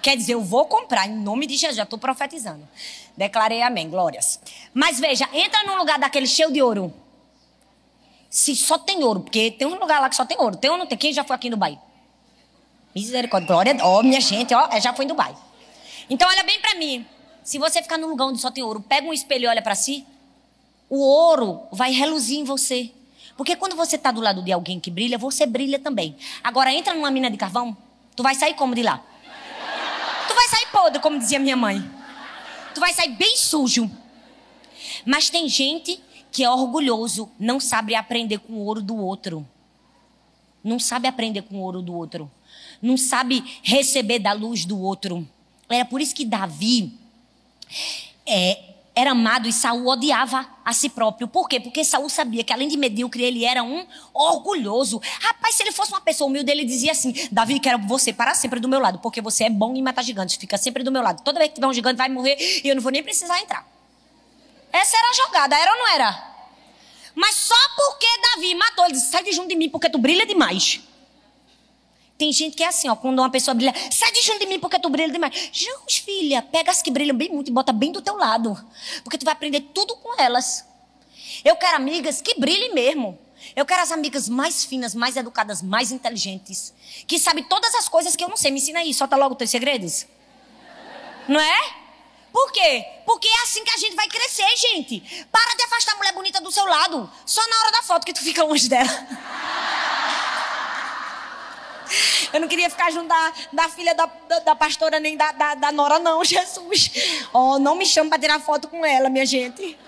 [0.00, 2.68] Quer dizer, eu vou comprar em nome de Jesus, já estou profetizando.
[3.16, 4.38] Declarei amém, glórias.
[4.72, 6.92] Mas veja, entra num lugar daquele cheio de ouro.
[8.34, 10.56] Se só tem ouro, porque tem um lugar lá que só tem ouro.
[10.56, 10.98] Tem ou não tem?
[10.98, 11.78] Quem já foi aqui em Dubai?
[12.92, 13.76] Misericórdia, glória.
[13.80, 15.36] Ó, minha gente, ó, já foi em Dubai.
[16.10, 17.06] Então olha bem para mim.
[17.44, 19.76] Se você ficar num lugar onde só tem ouro, pega um espelho e olha para
[19.76, 20.04] si,
[20.90, 22.90] o ouro vai reluzir em você.
[23.36, 26.16] Porque quando você está do lado de alguém que brilha, você brilha também.
[26.42, 27.76] Agora entra numa mina de carvão,
[28.16, 29.00] tu vai sair como de lá?
[30.26, 31.88] Tu vai sair podre, como dizia minha mãe.
[32.74, 33.88] Tu vai sair bem sujo.
[35.06, 36.02] Mas tem gente
[36.34, 39.46] que é orgulhoso, não sabe aprender com o ouro do outro.
[40.64, 42.28] Não sabe aprender com o ouro do outro.
[42.82, 45.24] Não sabe receber da luz do outro.
[45.68, 46.92] Era por isso que Davi
[48.26, 48.58] é,
[48.96, 51.28] era amado e Saul odiava a si próprio.
[51.28, 51.60] Por quê?
[51.60, 55.00] Porque Saul sabia que além de medíocre, ele era um orgulhoso.
[55.20, 58.58] Rapaz, se ele fosse uma pessoa humilde, ele dizia assim: Davi, quero você para sempre
[58.58, 61.22] do meu lado, porque você é bom em matar gigantes, fica sempre do meu lado.
[61.22, 63.73] Toda vez que tiver um gigante, vai morrer e eu não vou nem precisar entrar.
[64.74, 66.34] Essa era a jogada, era ou não era?
[67.14, 70.26] Mas só porque Davi matou, ele disse: sai de junto de mim, porque tu brilha
[70.26, 70.80] demais.
[72.18, 74.58] Tem gente que é assim, ó, quando uma pessoa brilha, sai de junto de mim
[74.58, 75.50] porque tu brilha demais.
[75.52, 78.56] Jus, filha, pega as que brilham bem muito e bota bem do teu lado.
[79.04, 80.64] Porque tu vai aprender tudo com elas.
[81.44, 83.16] Eu quero amigas que brilhem mesmo.
[83.54, 86.74] Eu quero as amigas mais finas, mais educadas, mais inteligentes.
[87.06, 88.50] Que sabem todas as coisas que eu não sei.
[88.50, 90.06] Me ensina aí, solta logo os teus segredos.
[91.28, 91.83] Não é?
[92.34, 92.84] Por quê?
[93.06, 95.00] Porque é assim que a gente vai crescer, gente.
[95.30, 97.08] Para de afastar a mulher bonita do seu lado.
[97.24, 98.90] Só na hora da foto que tu fica longe dela.
[102.32, 105.54] Eu não queria ficar junto da, da filha da, da, da, pastora nem da, da,
[105.54, 106.90] da Nora, não, Jesus.
[107.32, 109.78] Oh, não me chama para tirar foto com ela, minha gente.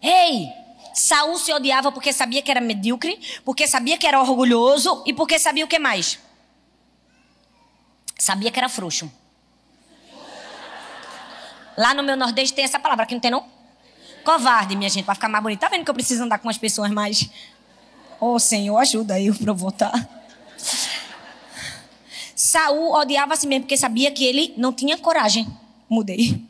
[0.00, 0.48] Ei,
[0.94, 5.38] Saul se odiava porque sabia que era medíocre, porque sabia que era orgulhoso e porque
[5.38, 6.18] sabia o que mais?
[8.18, 9.12] Sabia que era frouxo.
[11.78, 13.44] Lá no meu Nordeste tem essa palavra, aqui não tem não?
[14.24, 15.60] Covarde, minha gente, para ficar mais bonito.
[15.60, 17.30] Tá vendo que eu preciso andar com as pessoas mais
[18.20, 19.92] Oh, Senhor, ajuda eu para voltar.
[22.34, 25.46] Saul odiava a si mesmo porque sabia que ele não tinha coragem.
[25.88, 26.44] Mudei.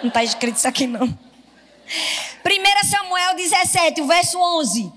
[0.00, 1.06] Não está escrito isso aqui, não.
[1.06, 4.92] 1 Samuel 17, o verso 11.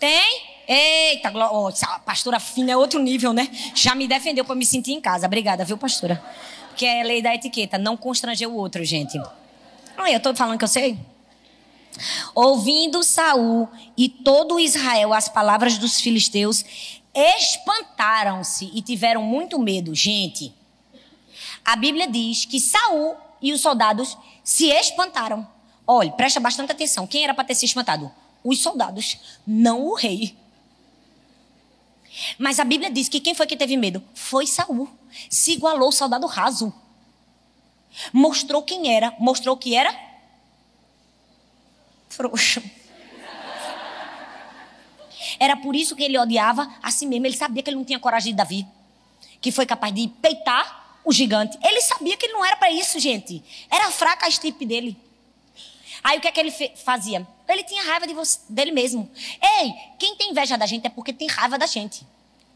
[0.00, 0.50] Tem?
[0.66, 3.48] Eita, oh, a pastora fina é outro nível, né?
[3.74, 5.26] Já me defendeu para me sentir em casa.
[5.26, 6.22] Obrigada, viu, pastora?
[6.76, 9.18] Que é a lei da etiqueta, não constranger o outro, gente.
[9.96, 10.98] Ah, eu estou falando que eu sei?
[12.34, 16.64] Ouvindo Saul e todo Israel as palavras dos filisteus,
[17.14, 19.94] espantaram-se e tiveram muito medo.
[19.94, 20.54] Gente,
[21.64, 25.46] a Bíblia diz que Saul e os soldados se espantaram.
[25.86, 27.06] Olhe, presta bastante atenção.
[27.06, 28.10] Quem era para ter se espantado?
[28.42, 30.36] Os soldados, não o rei.
[32.38, 34.02] Mas a Bíblia diz que quem foi que teve medo?
[34.14, 34.88] Foi Saul.
[35.28, 36.72] Se igualou ao soldado raso.
[38.12, 39.94] Mostrou quem era, mostrou que era
[42.08, 42.62] frouxo.
[45.38, 47.26] Era por isso que ele odiava a si mesmo.
[47.26, 48.66] Ele sabia que ele não tinha coragem de Davi,
[49.40, 51.58] que foi capaz de peitar o gigante.
[51.62, 53.42] Ele sabia que ele não era para isso, gente.
[53.70, 54.96] Era fraca a estipe dele.
[56.02, 56.52] Aí o que é que ele
[56.84, 57.26] fazia?
[57.48, 59.10] Ele tinha raiva de você, dele mesmo.
[59.60, 62.06] Ei, quem tem inveja da gente é porque tem raiva da gente.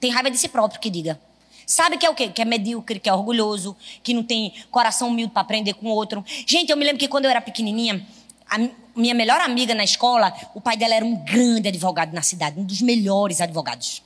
[0.00, 1.20] Tem raiva de si próprio, que diga.
[1.66, 2.28] Sabe que é o quê?
[2.28, 5.90] Que é medíocre, que é orgulhoso, que não tem coração humilde para aprender com o
[5.90, 6.24] outro.
[6.46, 8.06] Gente, eu me lembro que quando eu era pequenininha,
[8.48, 8.58] a
[8.94, 12.64] minha melhor amiga na escola, o pai dela era um grande advogado na cidade, um
[12.64, 14.00] dos melhores advogados.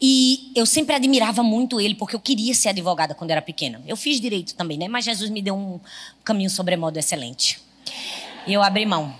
[0.00, 3.80] E eu sempre admirava muito ele, porque eu queria ser advogada quando era pequena.
[3.86, 4.88] Eu fiz direito também, né?
[4.88, 5.80] Mas Jesus me deu um
[6.24, 7.60] caminho sobremodo excelente.
[8.46, 9.14] E eu abri mão.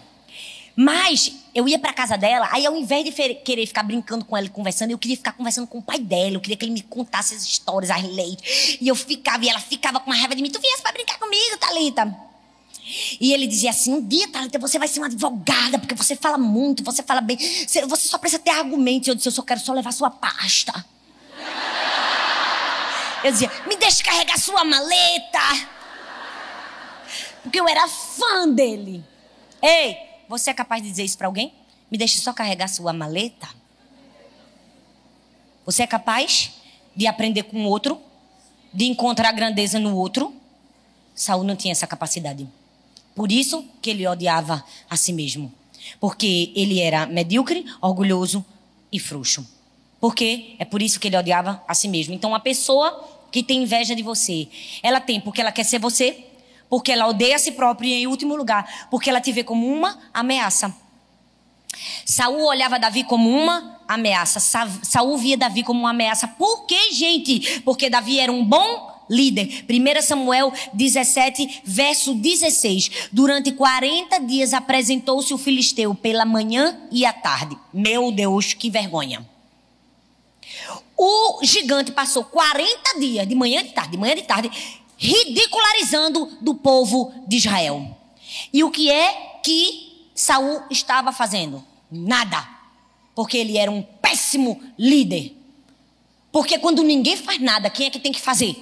[0.76, 4.48] Mas eu ia para casa dela, aí ao invés de querer ficar brincando com ela,
[4.48, 7.34] conversando, eu queria ficar conversando com o pai dela, eu queria que ele me contasse
[7.34, 8.78] as histórias, as leis.
[8.80, 10.50] E eu ficava, e ela ficava com uma raiva de mim.
[10.50, 12.16] Tu viesse para brincar comigo, Talita?
[13.20, 16.38] E ele dizia assim: um dia, Thalita, você vai ser uma advogada, porque você fala
[16.38, 19.08] muito, você fala bem, você só precisa ter argumentos.
[19.08, 20.72] Eu disse: eu só quero só levar sua pasta.
[23.24, 25.40] Eu dizia: me deixe carregar sua maleta.
[27.42, 29.04] Porque eu era fã dele.
[29.60, 31.52] Ei, você é capaz de dizer isso para alguém?
[31.90, 33.48] Me deixe só carregar sua maleta?
[35.64, 36.52] Você é capaz
[36.94, 38.00] de aprender com o outro?
[38.72, 40.34] De encontrar grandeza no outro?
[41.14, 42.46] Saul não tinha essa capacidade.
[43.14, 45.52] Por isso que ele odiava a si mesmo.
[45.98, 48.44] Porque ele era medíocre, orgulhoso
[48.92, 49.46] e frouxo.
[50.00, 52.14] Porque é por isso que ele odiava a si mesmo.
[52.14, 54.48] Então, a pessoa que tem inveja de você,
[54.82, 56.27] ela tem porque ela quer ser você,
[56.68, 59.66] porque ela odeia a si própria e, em último lugar, porque ela te vê como
[59.66, 60.74] uma ameaça.
[62.04, 64.40] Saul olhava Davi como uma ameaça.
[64.40, 66.26] Saul via Davi como uma ameaça.
[66.26, 67.60] Por quê, gente?
[67.60, 69.64] Porque Davi era um bom líder.
[69.68, 73.08] 1 Samuel 17, verso 16.
[73.12, 77.56] Durante 40 dias apresentou-se o filisteu pela manhã e à tarde.
[77.72, 79.26] Meu Deus, que vergonha.
[80.96, 84.50] O gigante passou 40 dias, de manhã de tarde, de manhã de tarde,
[84.98, 87.96] ridicularizando do povo de Israel.
[88.52, 91.64] E o que é que Saul estava fazendo?
[91.90, 92.46] Nada.
[93.14, 95.34] Porque ele era um péssimo líder.
[96.30, 98.56] Porque quando ninguém faz nada, quem é que tem que fazer?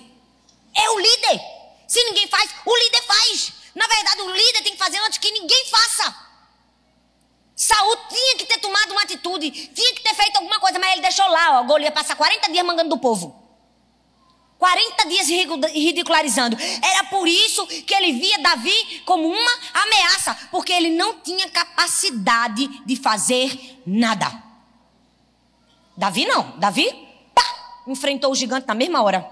[0.74, 1.40] É o líder.
[1.88, 3.52] Se ninguém faz, o líder faz.
[3.74, 6.26] Na verdade, o líder tem que fazer antes que ninguém faça.
[7.54, 11.00] Saul tinha que ter tomado uma atitude, tinha que ter feito alguma coisa, mas ele
[11.00, 13.45] deixou lá, ó, Golias passar 40 dias mangando do povo.
[14.58, 15.28] 40 dias
[15.72, 16.56] ridicularizando.
[16.82, 22.66] Era por isso que ele via Davi como uma ameaça, porque ele não tinha capacidade
[22.84, 24.42] de fazer nada.
[25.96, 26.58] Davi não.
[26.58, 26.86] Davi,
[27.34, 29.30] pá, enfrentou o gigante na mesma hora.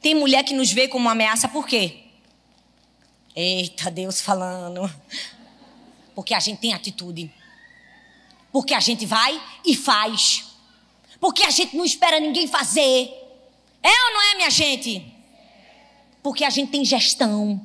[0.00, 2.04] Tem mulher que nos vê como uma ameaça por quê?
[3.34, 4.90] Eita, Deus falando.
[6.14, 7.32] Porque a gente tem atitude.
[8.52, 10.46] Porque a gente vai e faz.
[11.20, 13.19] Porque a gente não espera ninguém fazer.
[13.82, 15.14] É ou não é, minha gente?
[16.22, 17.60] Porque a gente tem gestão.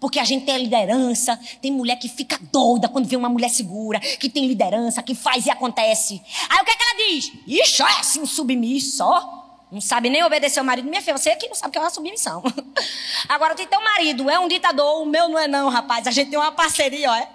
[0.00, 1.38] Porque a gente tem liderança.
[1.60, 5.46] Tem mulher que fica doida quando vê uma mulher segura, que tem liderança, que faz
[5.46, 6.22] e acontece.
[6.48, 7.32] Aí o que, é que ela diz?
[7.46, 9.40] Ixi, é assim submisso, ó.
[9.70, 10.88] Não sabe nem obedecer o marido.
[10.88, 12.42] Minha filha, você que não sabe o que é uma submissão.
[13.28, 16.06] Agora, tem teu marido, é um ditador, o meu não é não, rapaz.
[16.08, 17.14] A gente tem uma parceria, ó.
[17.14, 17.28] É?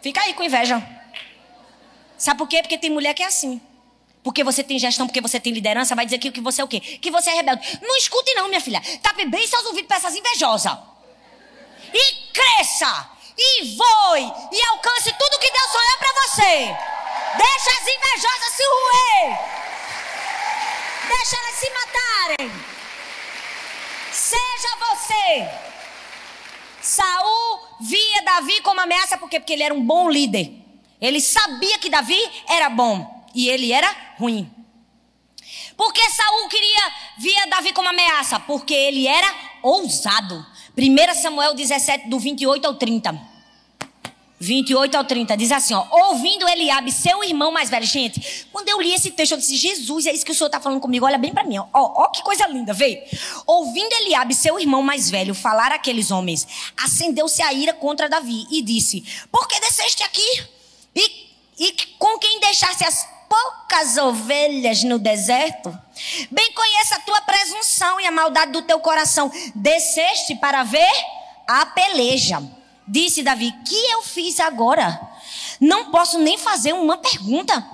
[0.00, 0.82] Fica aí com inveja.
[2.16, 2.62] Sabe por quê?
[2.62, 3.60] Porque tem mulher que é assim.
[4.22, 6.68] Porque você tem gestão, porque você tem liderança, vai dizer que, que você é o
[6.68, 6.80] quê?
[6.80, 7.78] Que você é rebelde.
[7.80, 8.80] Não escute não, minha filha.
[9.02, 10.76] Tape bem seus ouvidos para essas invejosas.
[11.92, 16.76] E cresça, e voe, e alcance tudo que Deus sonhou para você.
[17.36, 19.38] Deixa as invejosas se roer.
[21.08, 22.52] Deixa elas se matarem.
[24.12, 25.48] Seja você.
[26.82, 29.40] Saul via Davi como ameaça, por quê?
[29.40, 30.52] Porque ele era um bom líder.
[31.00, 34.50] Ele sabia que Davi era bom e ele era ruim.
[35.76, 38.38] Por que Saul queria via Davi como ameaça?
[38.40, 40.44] Porque ele era ousado.
[40.76, 43.30] 1 Samuel 17, do 28 ao 30.
[44.42, 47.84] 28 ao 30, diz assim, ó, ouvindo Eliabe, seu irmão mais velho.
[47.84, 50.58] Gente, quando eu li esse texto, eu disse, Jesus, é isso que o Senhor está
[50.58, 53.06] falando comigo, olha bem para mim, ó, ó, que coisa linda, vê.
[53.46, 58.62] Ouvindo Eliabe, seu irmão mais velho, falar aqueles homens, acendeu-se a ira contra Davi e
[58.62, 60.44] disse, por que desceste aqui?
[60.96, 61.28] E,
[61.58, 65.70] e com quem deixaste as poucas ovelhas no deserto?
[66.30, 69.30] Bem conheça a tua presunção e a maldade do teu coração.
[69.54, 70.90] Desceste para ver
[71.46, 72.42] a peleja.
[72.86, 75.00] Disse Davi: Que eu fiz agora?
[75.60, 77.64] Não posso nem fazer uma pergunta.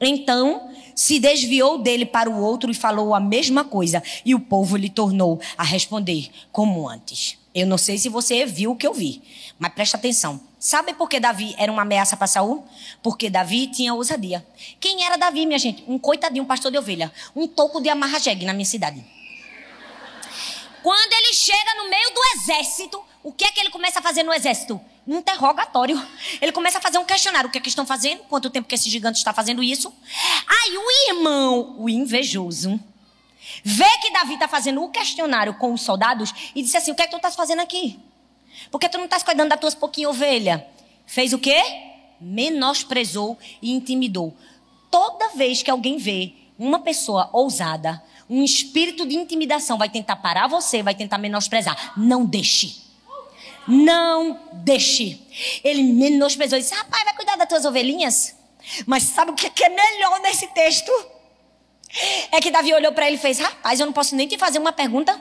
[0.00, 4.02] Então se desviou dele para o outro e falou a mesma coisa.
[4.24, 7.38] E o povo lhe tornou a responder como antes.
[7.54, 9.22] Eu não sei se você viu o que eu vi,
[9.58, 10.40] mas presta atenção.
[10.62, 12.64] Sabe por que Davi era uma ameaça para Saul?
[13.02, 14.46] Porque Davi tinha ousadia.
[14.78, 15.82] Quem era Davi, minha gente?
[15.88, 17.12] Um coitadinho, um pastor de ovelha.
[17.34, 19.04] Um toco de amarra jegue na minha cidade.
[20.80, 24.22] Quando ele chega no meio do exército, o que é que ele começa a fazer
[24.22, 24.80] no exército?
[25.04, 26.00] Interrogatório.
[26.40, 27.48] Ele começa a fazer um questionário.
[27.48, 28.20] O que é que estão fazendo?
[28.28, 29.92] Quanto tempo que esse gigante está fazendo isso?
[30.46, 32.78] Aí o irmão, o invejoso,
[33.64, 37.02] vê que Davi está fazendo o questionário com os soldados e disse assim: O que
[37.02, 37.98] é que tu estás fazendo aqui?
[38.72, 40.62] Porque tu não estás cuidando das tuas pouquinhas ovelhas.
[41.06, 41.62] Fez o quê?
[42.18, 44.34] Menosprezou e intimidou.
[44.90, 50.46] Toda vez que alguém vê uma pessoa ousada, um espírito de intimidação vai tentar parar
[50.46, 51.92] você, vai tentar menosprezar.
[51.98, 52.80] Não deixe.
[53.68, 55.20] Não deixe.
[55.62, 58.34] Ele menosprezou e disse: Rapaz, vai cuidar das tuas ovelhinhas?
[58.86, 60.90] Mas sabe o que é melhor nesse texto?
[62.30, 64.58] É que Davi olhou para ele e fez: Rapaz, eu não posso nem te fazer
[64.58, 65.14] uma pergunta.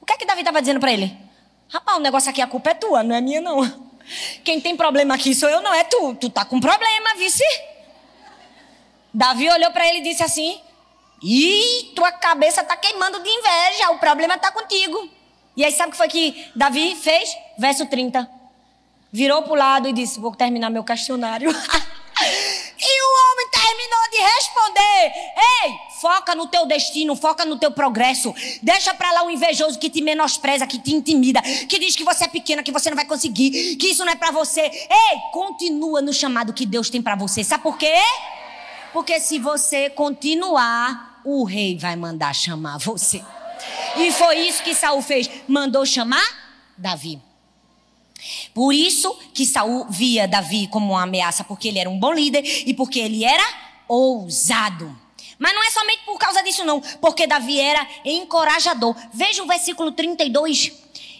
[0.00, 1.23] O que é que Davi estava dizendo para ele?
[1.74, 3.60] Rapaz, o negócio aqui, a culpa é tua, não é minha, não.
[4.44, 6.14] Quem tem problema aqui sou eu, não é tu.
[6.14, 7.42] Tu tá com problema, vice.
[9.12, 10.60] Davi olhou para ele e disse assim:
[11.20, 15.10] Ih, tua cabeça tá queimando de inveja, o problema tá contigo.
[15.56, 17.36] E aí, sabe o que foi que Davi fez?
[17.58, 18.30] Verso 30.
[19.10, 21.50] Virou pro lado e disse: Vou terminar meu questionário.
[23.64, 25.12] terminou de responder:
[25.64, 28.34] Ei, foca no teu destino, foca no teu progresso.
[28.62, 32.24] Deixa pra lá o invejoso que te menospreza, que te intimida, que diz que você
[32.24, 34.60] é pequena, que você não vai conseguir, que isso não é para você.
[34.60, 37.42] Ei, continua no chamado que Deus tem para você.
[37.42, 37.94] Sabe por quê?
[38.92, 43.24] Porque se você continuar, o rei vai mandar chamar você.
[43.96, 46.24] E foi isso que Saul fez, mandou chamar
[46.76, 47.20] Davi.
[48.54, 52.42] Por isso que Saul via Davi como uma ameaça, porque ele era um bom líder
[52.64, 53.44] e porque ele era
[53.88, 54.96] ousado.
[55.38, 58.94] Mas não é somente por causa disso não, porque Davi era encorajador.
[59.12, 60.72] Veja o versículo 32.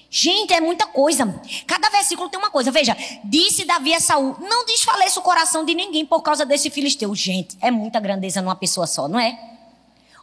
[0.09, 1.43] Gente, é muita coisa.
[1.67, 2.71] Cada versículo tem uma coisa.
[2.71, 7.13] Veja, disse Davi a Saul: Não desfaleça o coração de ninguém por causa desse filisteu.
[7.17, 9.37] Gente, é muita grandeza numa pessoa só, não é?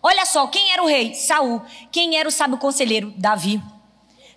[0.01, 1.13] Olha só, quem era o rei?
[1.13, 1.61] Saul.
[1.91, 3.13] Quem era o sábio conselheiro?
[3.17, 3.61] Davi.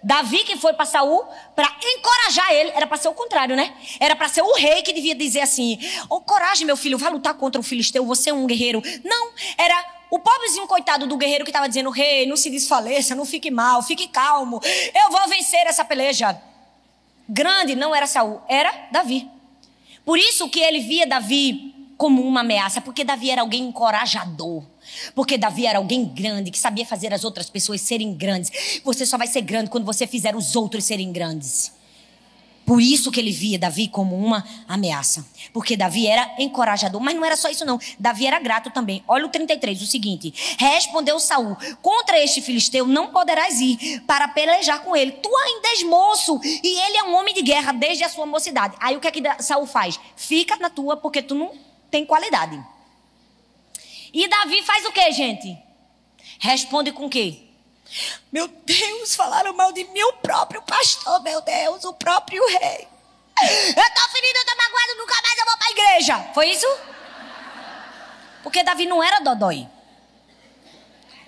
[0.04, 1.24] Davi que foi para Saul
[1.56, 3.74] para encorajar ele, era para ser o contrário, né?
[3.98, 5.78] Era para ser o rei que devia dizer assim:
[6.10, 8.82] "Oh, coragem, meu filho, vai lutar contra o filisteu, você é um guerreiro".
[9.02, 13.24] Não, era o pobrezinho coitado do guerreiro que estava dizendo: "Rei, não se desfaleça, não
[13.24, 14.60] fique mal, fique calmo.
[14.94, 16.38] Eu vou vencer essa peleja".
[17.26, 19.26] Grande não era Saul, era Davi.
[20.04, 21.73] Por isso que ele via Davi
[22.04, 24.62] como uma ameaça, porque Davi era alguém encorajador.
[25.14, 28.82] Porque Davi era alguém grande, que sabia fazer as outras pessoas serem grandes.
[28.84, 31.72] Você só vai ser grande quando você fizer os outros serem grandes.
[32.66, 35.24] Por isso que ele via Davi como uma ameaça.
[35.50, 37.00] Porque Davi era encorajador.
[37.00, 37.78] Mas não era só isso, não.
[37.98, 39.02] Davi era grato também.
[39.08, 44.82] Olha o 33, o seguinte: Respondeu Saul: Contra este filisteu não poderás ir para pelejar
[44.82, 45.12] com ele.
[45.12, 48.76] Tu ainda és moço e ele é um homem de guerra desde a sua mocidade.
[48.78, 49.98] Aí o que é que Saul faz?
[50.14, 52.60] Fica na tua, porque tu não tem qualidade.
[54.12, 55.56] E Davi faz o que, gente?
[56.40, 57.38] Responde com o quê?
[58.32, 62.88] Meu Deus, falaram mal de mim, o próprio pastor, meu Deus, o próprio rei.
[63.68, 66.32] Eu tô ferido, eu tô magoado, nunca mais eu vou pra igreja.
[66.34, 66.66] Foi isso?
[68.42, 69.68] Porque Davi não era dodói.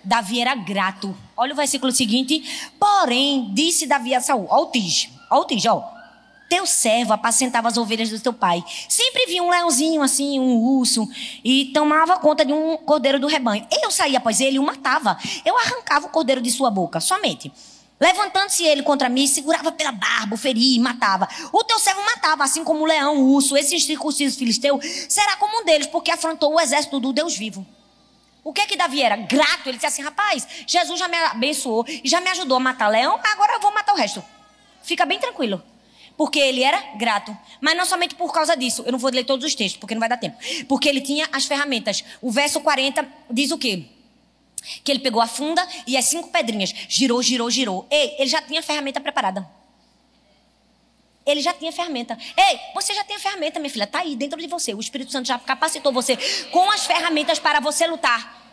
[0.02, 1.16] Davi era grato.
[1.36, 2.42] Olha o versículo seguinte.
[2.76, 5.95] Porém, disse Davi a Saul, ó o o.
[6.49, 8.64] Teu servo apacentava as ovelhas do teu pai.
[8.88, 11.09] Sempre via um leãozinho assim, um urso,
[11.44, 13.66] e tomava conta de um cordeiro do rebanho.
[13.82, 15.18] Eu saía após ele e o matava.
[15.44, 17.53] Eu arrancava o cordeiro de sua boca, somente.
[17.99, 21.26] Levantando-se ele contra mim, segurava pela barba, feria e matava.
[21.53, 24.78] O teu servo matava, assim como o leão, o urso, esse circunciso filisteu,
[25.09, 27.66] será como um deles, porque afrontou o exército do Deus vivo.
[28.44, 29.16] O que é que Davi era?
[29.16, 29.66] Grato.
[29.66, 33.18] Ele disse assim: rapaz, Jesus já me abençoou e já me ajudou a matar leão,
[33.32, 34.22] agora eu vou matar o resto.
[34.84, 35.61] Fica bem tranquilo
[36.16, 37.36] porque ele era grato.
[37.60, 38.82] Mas não somente por causa disso.
[38.86, 40.36] Eu não vou ler todos os textos, porque não vai dar tempo.
[40.68, 42.04] Porque ele tinha as ferramentas.
[42.20, 43.84] O verso 40 diz o quê?
[44.82, 46.74] Que ele pegou a funda e as cinco pedrinhas.
[46.88, 47.86] Girou, girou, girou.
[47.90, 49.46] Ei, ele já tinha a ferramenta preparada.
[51.24, 52.16] Ele já tinha ferramenta.
[52.36, 53.84] Ei, você já tem a ferramenta, minha filha.
[53.84, 54.72] Está aí dentro de você.
[54.74, 56.16] O Espírito Santo já capacitou você
[56.50, 58.44] com as ferramentas para você lutar.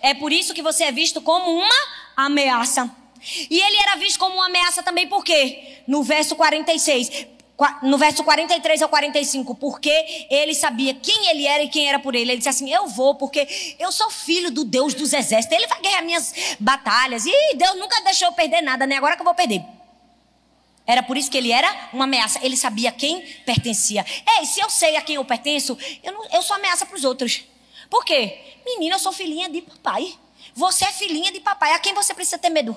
[0.00, 1.74] É por isso que você é visto como uma
[2.16, 3.01] ameaça.
[3.50, 5.80] E ele era visto como uma ameaça também, por quê?
[5.86, 7.26] No verso 46,
[7.82, 12.14] no verso 43 ao 45, porque ele sabia quem ele era e quem era por
[12.14, 12.32] ele.
[12.32, 13.46] Ele disse assim: Eu vou, porque
[13.78, 15.56] eu sou filho do Deus dos exércitos.
[15.56, 17.24] Ele vai ganhar minhas batalhas.
[17.26, 19.62] E Deus nunca deixou eu perder nada, nem agora que eu vou perder.
[20.84, 22.40] Era por isso que ele era uma ameaça.
[22.42, 24.04] Ele sabia quem pertencia.
[24.38, 27.04] Ei, se eu sei a quem eu pertenço, eu, não, eu sou ameaça para os
[27.04, 27.44] outros.
[27.88, 28.56] Por quê?
[28.64, 30.12] Menina, eu sou filhinha de papai.
[30.54, 31.72] Você é filhinha de papai.
[31.74, 32.76] A quem você precisa ter medo?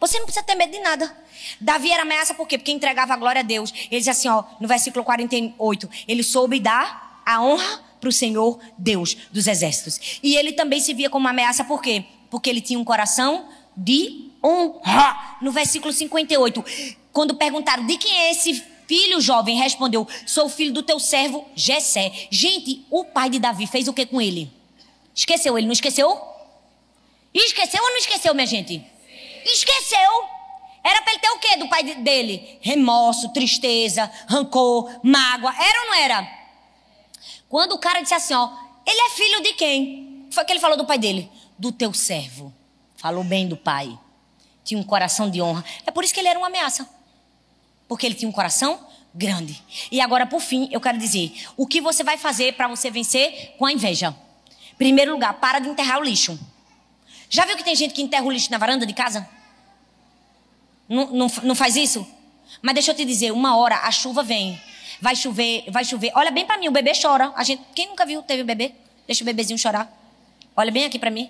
[0.00, 1.16] Você não precisa ter medo de nada.
[1.60, 2.58] Davi era ameaça por quê?
[2.58, 3.72] Porque entregava a glória a Deus.
[3.90, 8.58] Ele diz assim, ó, no versículo 48, ele soube dar a honra para o Senhor
[8.76, 10.20] Deus dos exércitos.
[10.22, 12.04] E ele também se via como uma ameaça por quê?
[12.30, 15.38] Porque ele tinha um coração de honra.
[15.40, 16.64] No versículo 58,
[17.12, 22.12] quando perguntaram de quem é esse filho jovem, respondeu: Sou filho do teu servo Jessé.
[22.30, 24.52] Gente, o pai de Davi fez o que com ele?
[25.14, 26.20] Esqueceu ele, não esqueceu?
[27.32, 28.84] Esqueceu ou não esqueceu, minha gente?
[29.44, 30.28] Esqueceu.
[30.82, 32.58] Era para ele ter o quê do pai dele?
[32.60, 35.54] Remorso, tristeza, rancor, mágoa.
[35.56, 36.28] Era ou não era?
[37.48, 38.50] Quando o cara disse assim, ó,
[38.86, 40.26] ele é filho de quem?
[40.30, 41.30] Foi que ele falou do pai dele?
[41.58, 42.52] Do teu servo.
[42.96, 43.98] Falou bem do pai.
[44.62, 45.64] Tinha um coração de honra.
[45.86, 46.88] É por isso que ele era uma ameaça.
[47.88, 48.78] Porque ele tinha um coração
[49.14, 49.62] grande.
[49.90, 53.54] E agora, por fim, eu quero dizer: o que você vai fazer para você vencer
[53.58, 54.14] com a inveja?
[54.76, 56.38] Primeiro lugar, para de enterrar o lixo.
[57.34, 59.28] Já viu que tem gente que enterra o lixo na varanda de casa?
[60.88, 62.06] Não, não, não faz isso?
[62.62, 64.56] Mas deixa eu te dizer, uma hora a chuva vem.
[65.00, 66.12] Vai chover, vai chover.
[66.14, 67.32] Olha bem para mim, o bebê chora.
[67.34, 68.72] A gente, quem nunca viu teve bebê?
[69.04, 69.92] Deixa o bebezinho chorar.
[70.54, 71.28] Olha bem aqui para mim.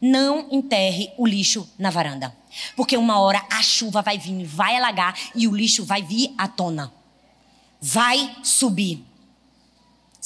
[0.00, 2.32] Não enterre o lixo na varanda.
[2.76, 6.46] Porque uma hora a chuva vai vir, vai alagar e o lixo vai vir à
[6.46, 6.92] tona.
[7.82, 9.04] Vai subir.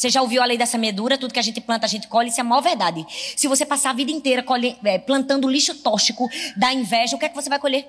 [0.01, 1.19] Você já ouviu a lei da semeadura?
[1.19, 2.31] Tudo que a gente planta, a gente colhe.
[2.31, 3.07] Isso é a maior verdade.
[3.37, 6.27] Se você passar a vida inteira colhe, é, plantando lixo tóxico
[6.57, 7.87] da inveja, o que é que você vai colher?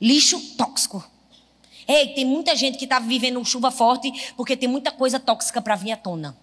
[0.00, 1.06] Lixo tóxico.
[1.86, 5.76] Ei, tem muita gente que está vivendo chuva forte porque tem muita coisa tóxica para
[5.76, 6.34] vir à tona.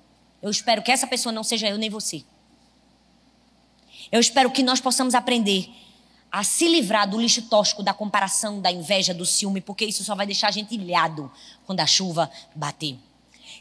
[0.43, 2.23] Eu espero que essa pessoa não seja eu nem você.
[4.11, 5.71] Eu espero que nós possamos aprender
[6.31, 10.13] a se livrar do lixo tóxico, da comparação, da inveja, do ciúme, porque isso só
[10.13, 11.31] vai deixar a gente ilhado
[11.65, 13.08] quando a chuva bater.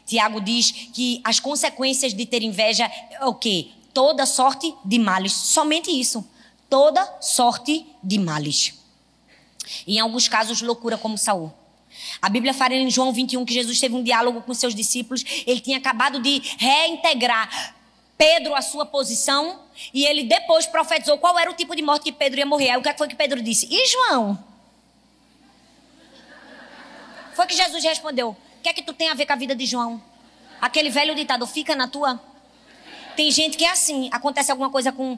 [0.09, 3.67] Tiago diz que as consequências de ter inveja é o quê?
[3.93, 5.31] Toda sorte de males.
[5.31, 6.27] Somente isso.
[6.67, 8.73] Toda sorte de males.
[9.85, 11.53] Em alguns casos, loucura como Saul.
[12.19, 15.23] A Bíblia fala em João 21 que Jesus teve um diálogo com seus discípulos.
[15.45, 17.75] Ele tinha acabado de reintegrar
[18.17, 19.59] Pedro à sua posição
[19.93, 22.71] e ele depois profetizou qual era o tipo de morte que Pedro ia morrer.
[22.71, 23.67] Aí o que é foi que Pedro disse?
[23.69, 24.43] E João?
[27.35, 29.55] Foi que Jesus respondeu: o que é que tu tem a ver com a vida
[29.55, 30.03] de João?
[30.59, 32.21] Aquele velho ditado, fica na tua.
[33.15, 35.17] Tem gente que é assim, acontece alguma coisa com,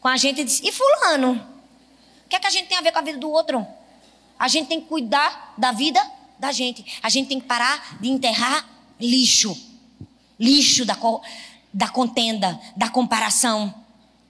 [0.00, 1.34] com a gente e diz, e fulano?
[2.24, 3.66] O que é que a gente tem a ver com a vida do outro?
[4.38, 6.00] A gente tem que cuidar da vida
[6.38, 6.98] da gente.
[7.02, 8.66] A gente tem que parar de enterrar
[8.98, 9.54] lixo.
[10.40, 10.96] Lixo da,
[11.72, 13.74] da contenda, da comparação.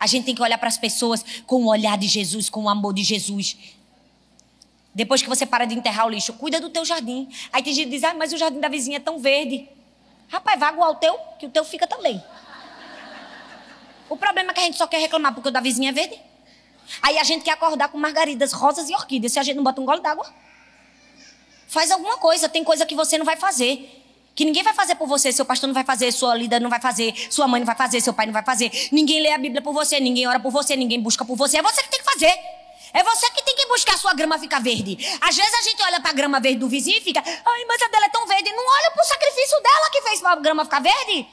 [0.01, 2.69] A gente tem que olhar para as pessoas com o olhar de Jesus, com o
[2.69, 3.57] amor de Jesus.
[4.95, 7.29] Depois que você para de enterrar o lixo, cuida do teu jardim.
[7.53, 9.69] Aí tem gente que diz, ah, mas o jardim da vizinha é tão verde.
[10.29, 12.23] Rapaz, vai aguar o teu, que o teu fica também.
[14.09, 16.19] O problema é que a gente só quer reclamar porque o da vizinha é verde.
[17.03, 19.33] Aí a gente quer acordar com margaridas, rosas e orquídeas.
[19.33, 20.27] Se a gente não bota um gole d'água,
[21.69, 22.49] faz alguma coisa.
[22.49, 24.05] Tem coisa que você não vai fazer.
[24.35, 25.31] Que ninguém vai fazer por você.
[25.31, 28.01] Seu pastor não vai fazer, sua líder não vai fazer, sua mãe não vai fazer,
[28.01, 28.71] seu pai não vai fazer.
[28.91, 31.59] Ninguém lê a Bíblia por você, ninguém ora por você, ninguém busca por você.
[31.59, 32.58] É você que tem que fazer.
[32.93, 34.97] É você que tem que buscar a sua grama ficar verde.
[35.21, 37.83] Às vezes a gente olha para a grama verde do vizinho e fica, ai, mas
[37.83, 38.51] a dela é tão verde.
[38.53, 41.29] Não olha para o sacrifício dela que fez para a grama ficar verde.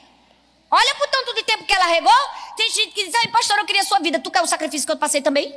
[0.70, 2.12] Olha para o tanto de tempo que ela regou.
[2.56, 4.18] Tem gente que diz, ai, pastor, eu queria a sua vida.
[4.18, 5.54] Tu quer o sacrifício que eu passei também?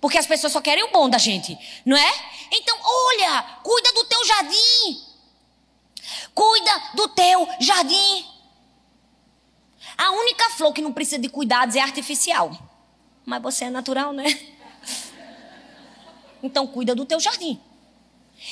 [0.00, 2.12] Porque as pessoas só querem o bom da gente, não é?
[2.52, 5.02] Então, olha, cuida do teu jardim.
[6.34, 8.26] Cuida do teu jardim.
[9.96, 12.50] A única flor que não precisa de cuidados é artificial.
[13.24, 14.24] Mas você é natural, né?
[16.42, 17.58] Então cuida do teu jardim.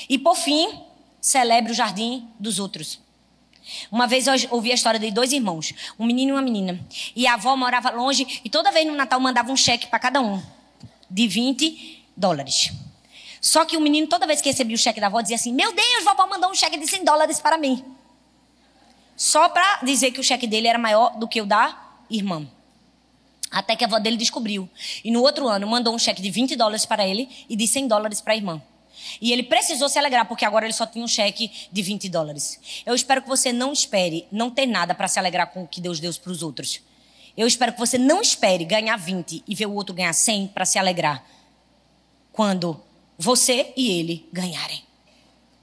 [0.09, 0.81] E por fim,
[1.21, 2.99] celebre o jardim dos outros.
[3.91, 6.79] Uma vez eu ouvi a história de dois irmãos, um menino e uma menina.
[7.15, 10.19] E a avó morava longe e toda vez no Natal mandava um cheque para cada
[10.21, 10.41] um,
[11.09, 12.71] de 20 dólares.
[13.39, 15.73] Só que o menino, toda vez que recebia o cheque da avó, dizia assim: Meu
[15.73, 17.83] Deus, vovó mandou um cheque de 100 dólares para mim.
[19.15, 21.77] Só para dizer que o cheque dele era maior do que o da
[22.09, 22.47] irmã.
[23.53, 24.67] Até que a avó dele descobriu.
[25.03, 27.87] E no outro ano mandou um cheque de 20 dólares para ele e de 100
[27.87, 28.61] dólares para a irmã.
[29.21, 32.59] E ele precisou se alegrar, porque agora ele só tinha um cheque de 20 dólares.
[32.85, 35.79] Eu espero que você não espere não ter nada para se alegrar com o que
[35.79, 36.81] Deus deu para os outros.
[37.37, 40.65] Eu espero que você não espere ganhar 20 e ver o outro ganhar 100 para
[40.65, 41.23] se alegrar.
[42.31, 42.81] Quando
[43.17, 44.83] você e ele ganharem.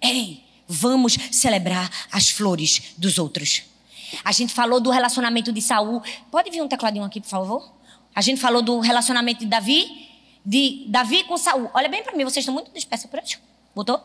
[0.00, 3.64] Ei, vamos celebrar as flores dos outros.
[4.24, 6.02] A gente falou do relacionamento de Saul.
[6.30, 7.79] Pode vir um tecladinho aqui, por favor?
[8.14, 10.08] A gente falou do relacionamento de Davi,
[10.44, 11.70] de Davi com Saul.
[11.74, 13.38] Olha bem para mim, vocês estão muito dispersos.
[13.74, 14.00] Botou?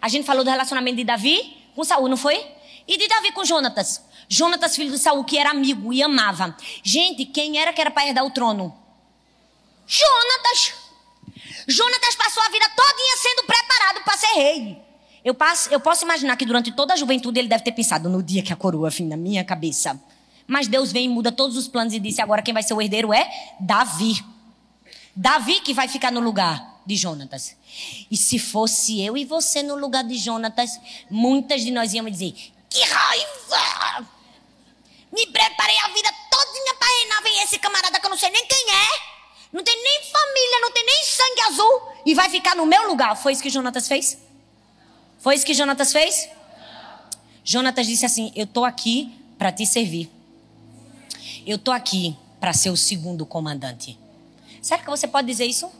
[0.00, 2.44] A gente falou do relacionamento de Davi com Saul, não foi?
[2.86, 4.02] E de Davi com Jonatas?
[4.28, 6.56] Jonatas, filho de Saul, que era amigo e amava.
[6.82, 8.76] Gente, quem era que era para herdar o trono?
[9.86, 10.74] Jonatas.
[11.66, 14.78] Jonatas passou a vida todinha sendo preparado para ser rei.
[15.24, 18.22] Eu, passo, eu posso imaginar que durante toda a juventude ele deve ter pensado no
[18.22, 20.00] dia que a coroa vem na minha cabeça.
[20.48, 22.80] Mas Deus vem e muda todos os planos e disse: agora quem vai ser o
[22.80, 23.30] herdeiro é
[23.60, 24.24] Davi.
[25.14, 27.54] Davi que vai ficar no lugar de Jonatas.
[28.10, 30.80] E se fosse eu e você no lugar de Jonatas,
[31.10, 32.32] muitas de nós íamos dizer:
[32.70, 34.08] que raiva!
[35.12, 37.22] Me preparei a vida todinha para reinar.
[37.22, 38.88] Vem esse camarada que eu não sei nem quem é.
[39.52, 41.92] Não tem nem família, não tem nem sangue azul.
[42.06, 43.14] E vai ficar no meu lugar.
[43.16, 44.16] Foi isso que Jonatas fez?
[45.18, 46.28] Foi isso que Jonatas fez?
[47.44, 50.17] Jonatas disse assim: Eu estou aqui para te servir.
[51.48, 53.98] Eu estou aqui para ser o segundo comandante.
[54.60, 55.72] Será que você pode dizer isso?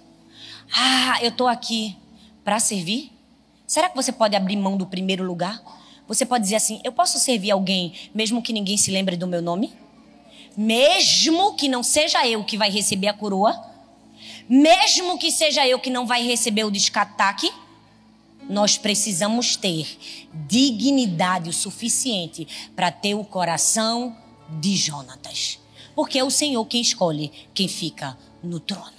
[0.75, 1.95] Ah, eu estou aqui
[2.43, 3.13] para servir?
[3.67, 5.63] Será que você pode abrir mão do primeiro lugar?
[6.09, 9.43] Você pode dizer assim: Eu posso servir alguém mesmo que ninguém se lembre do meu
[9.43, 9.75] nome?
[10.57, 13.55] Mesmo que não seja eu que vai receber a coroa?
[14.49, 17.53] Mesmo que seja eu que não vai receber o descataque?
[18.49, 19.99] Nós precisamos ter
[20.33, 24.17] dignidade o suficiente para ter o coração
[24.49, 25.58] de Jonatas.
[25.99, 28.98] Porque é o Senhor quem escolhe quem fica no trono.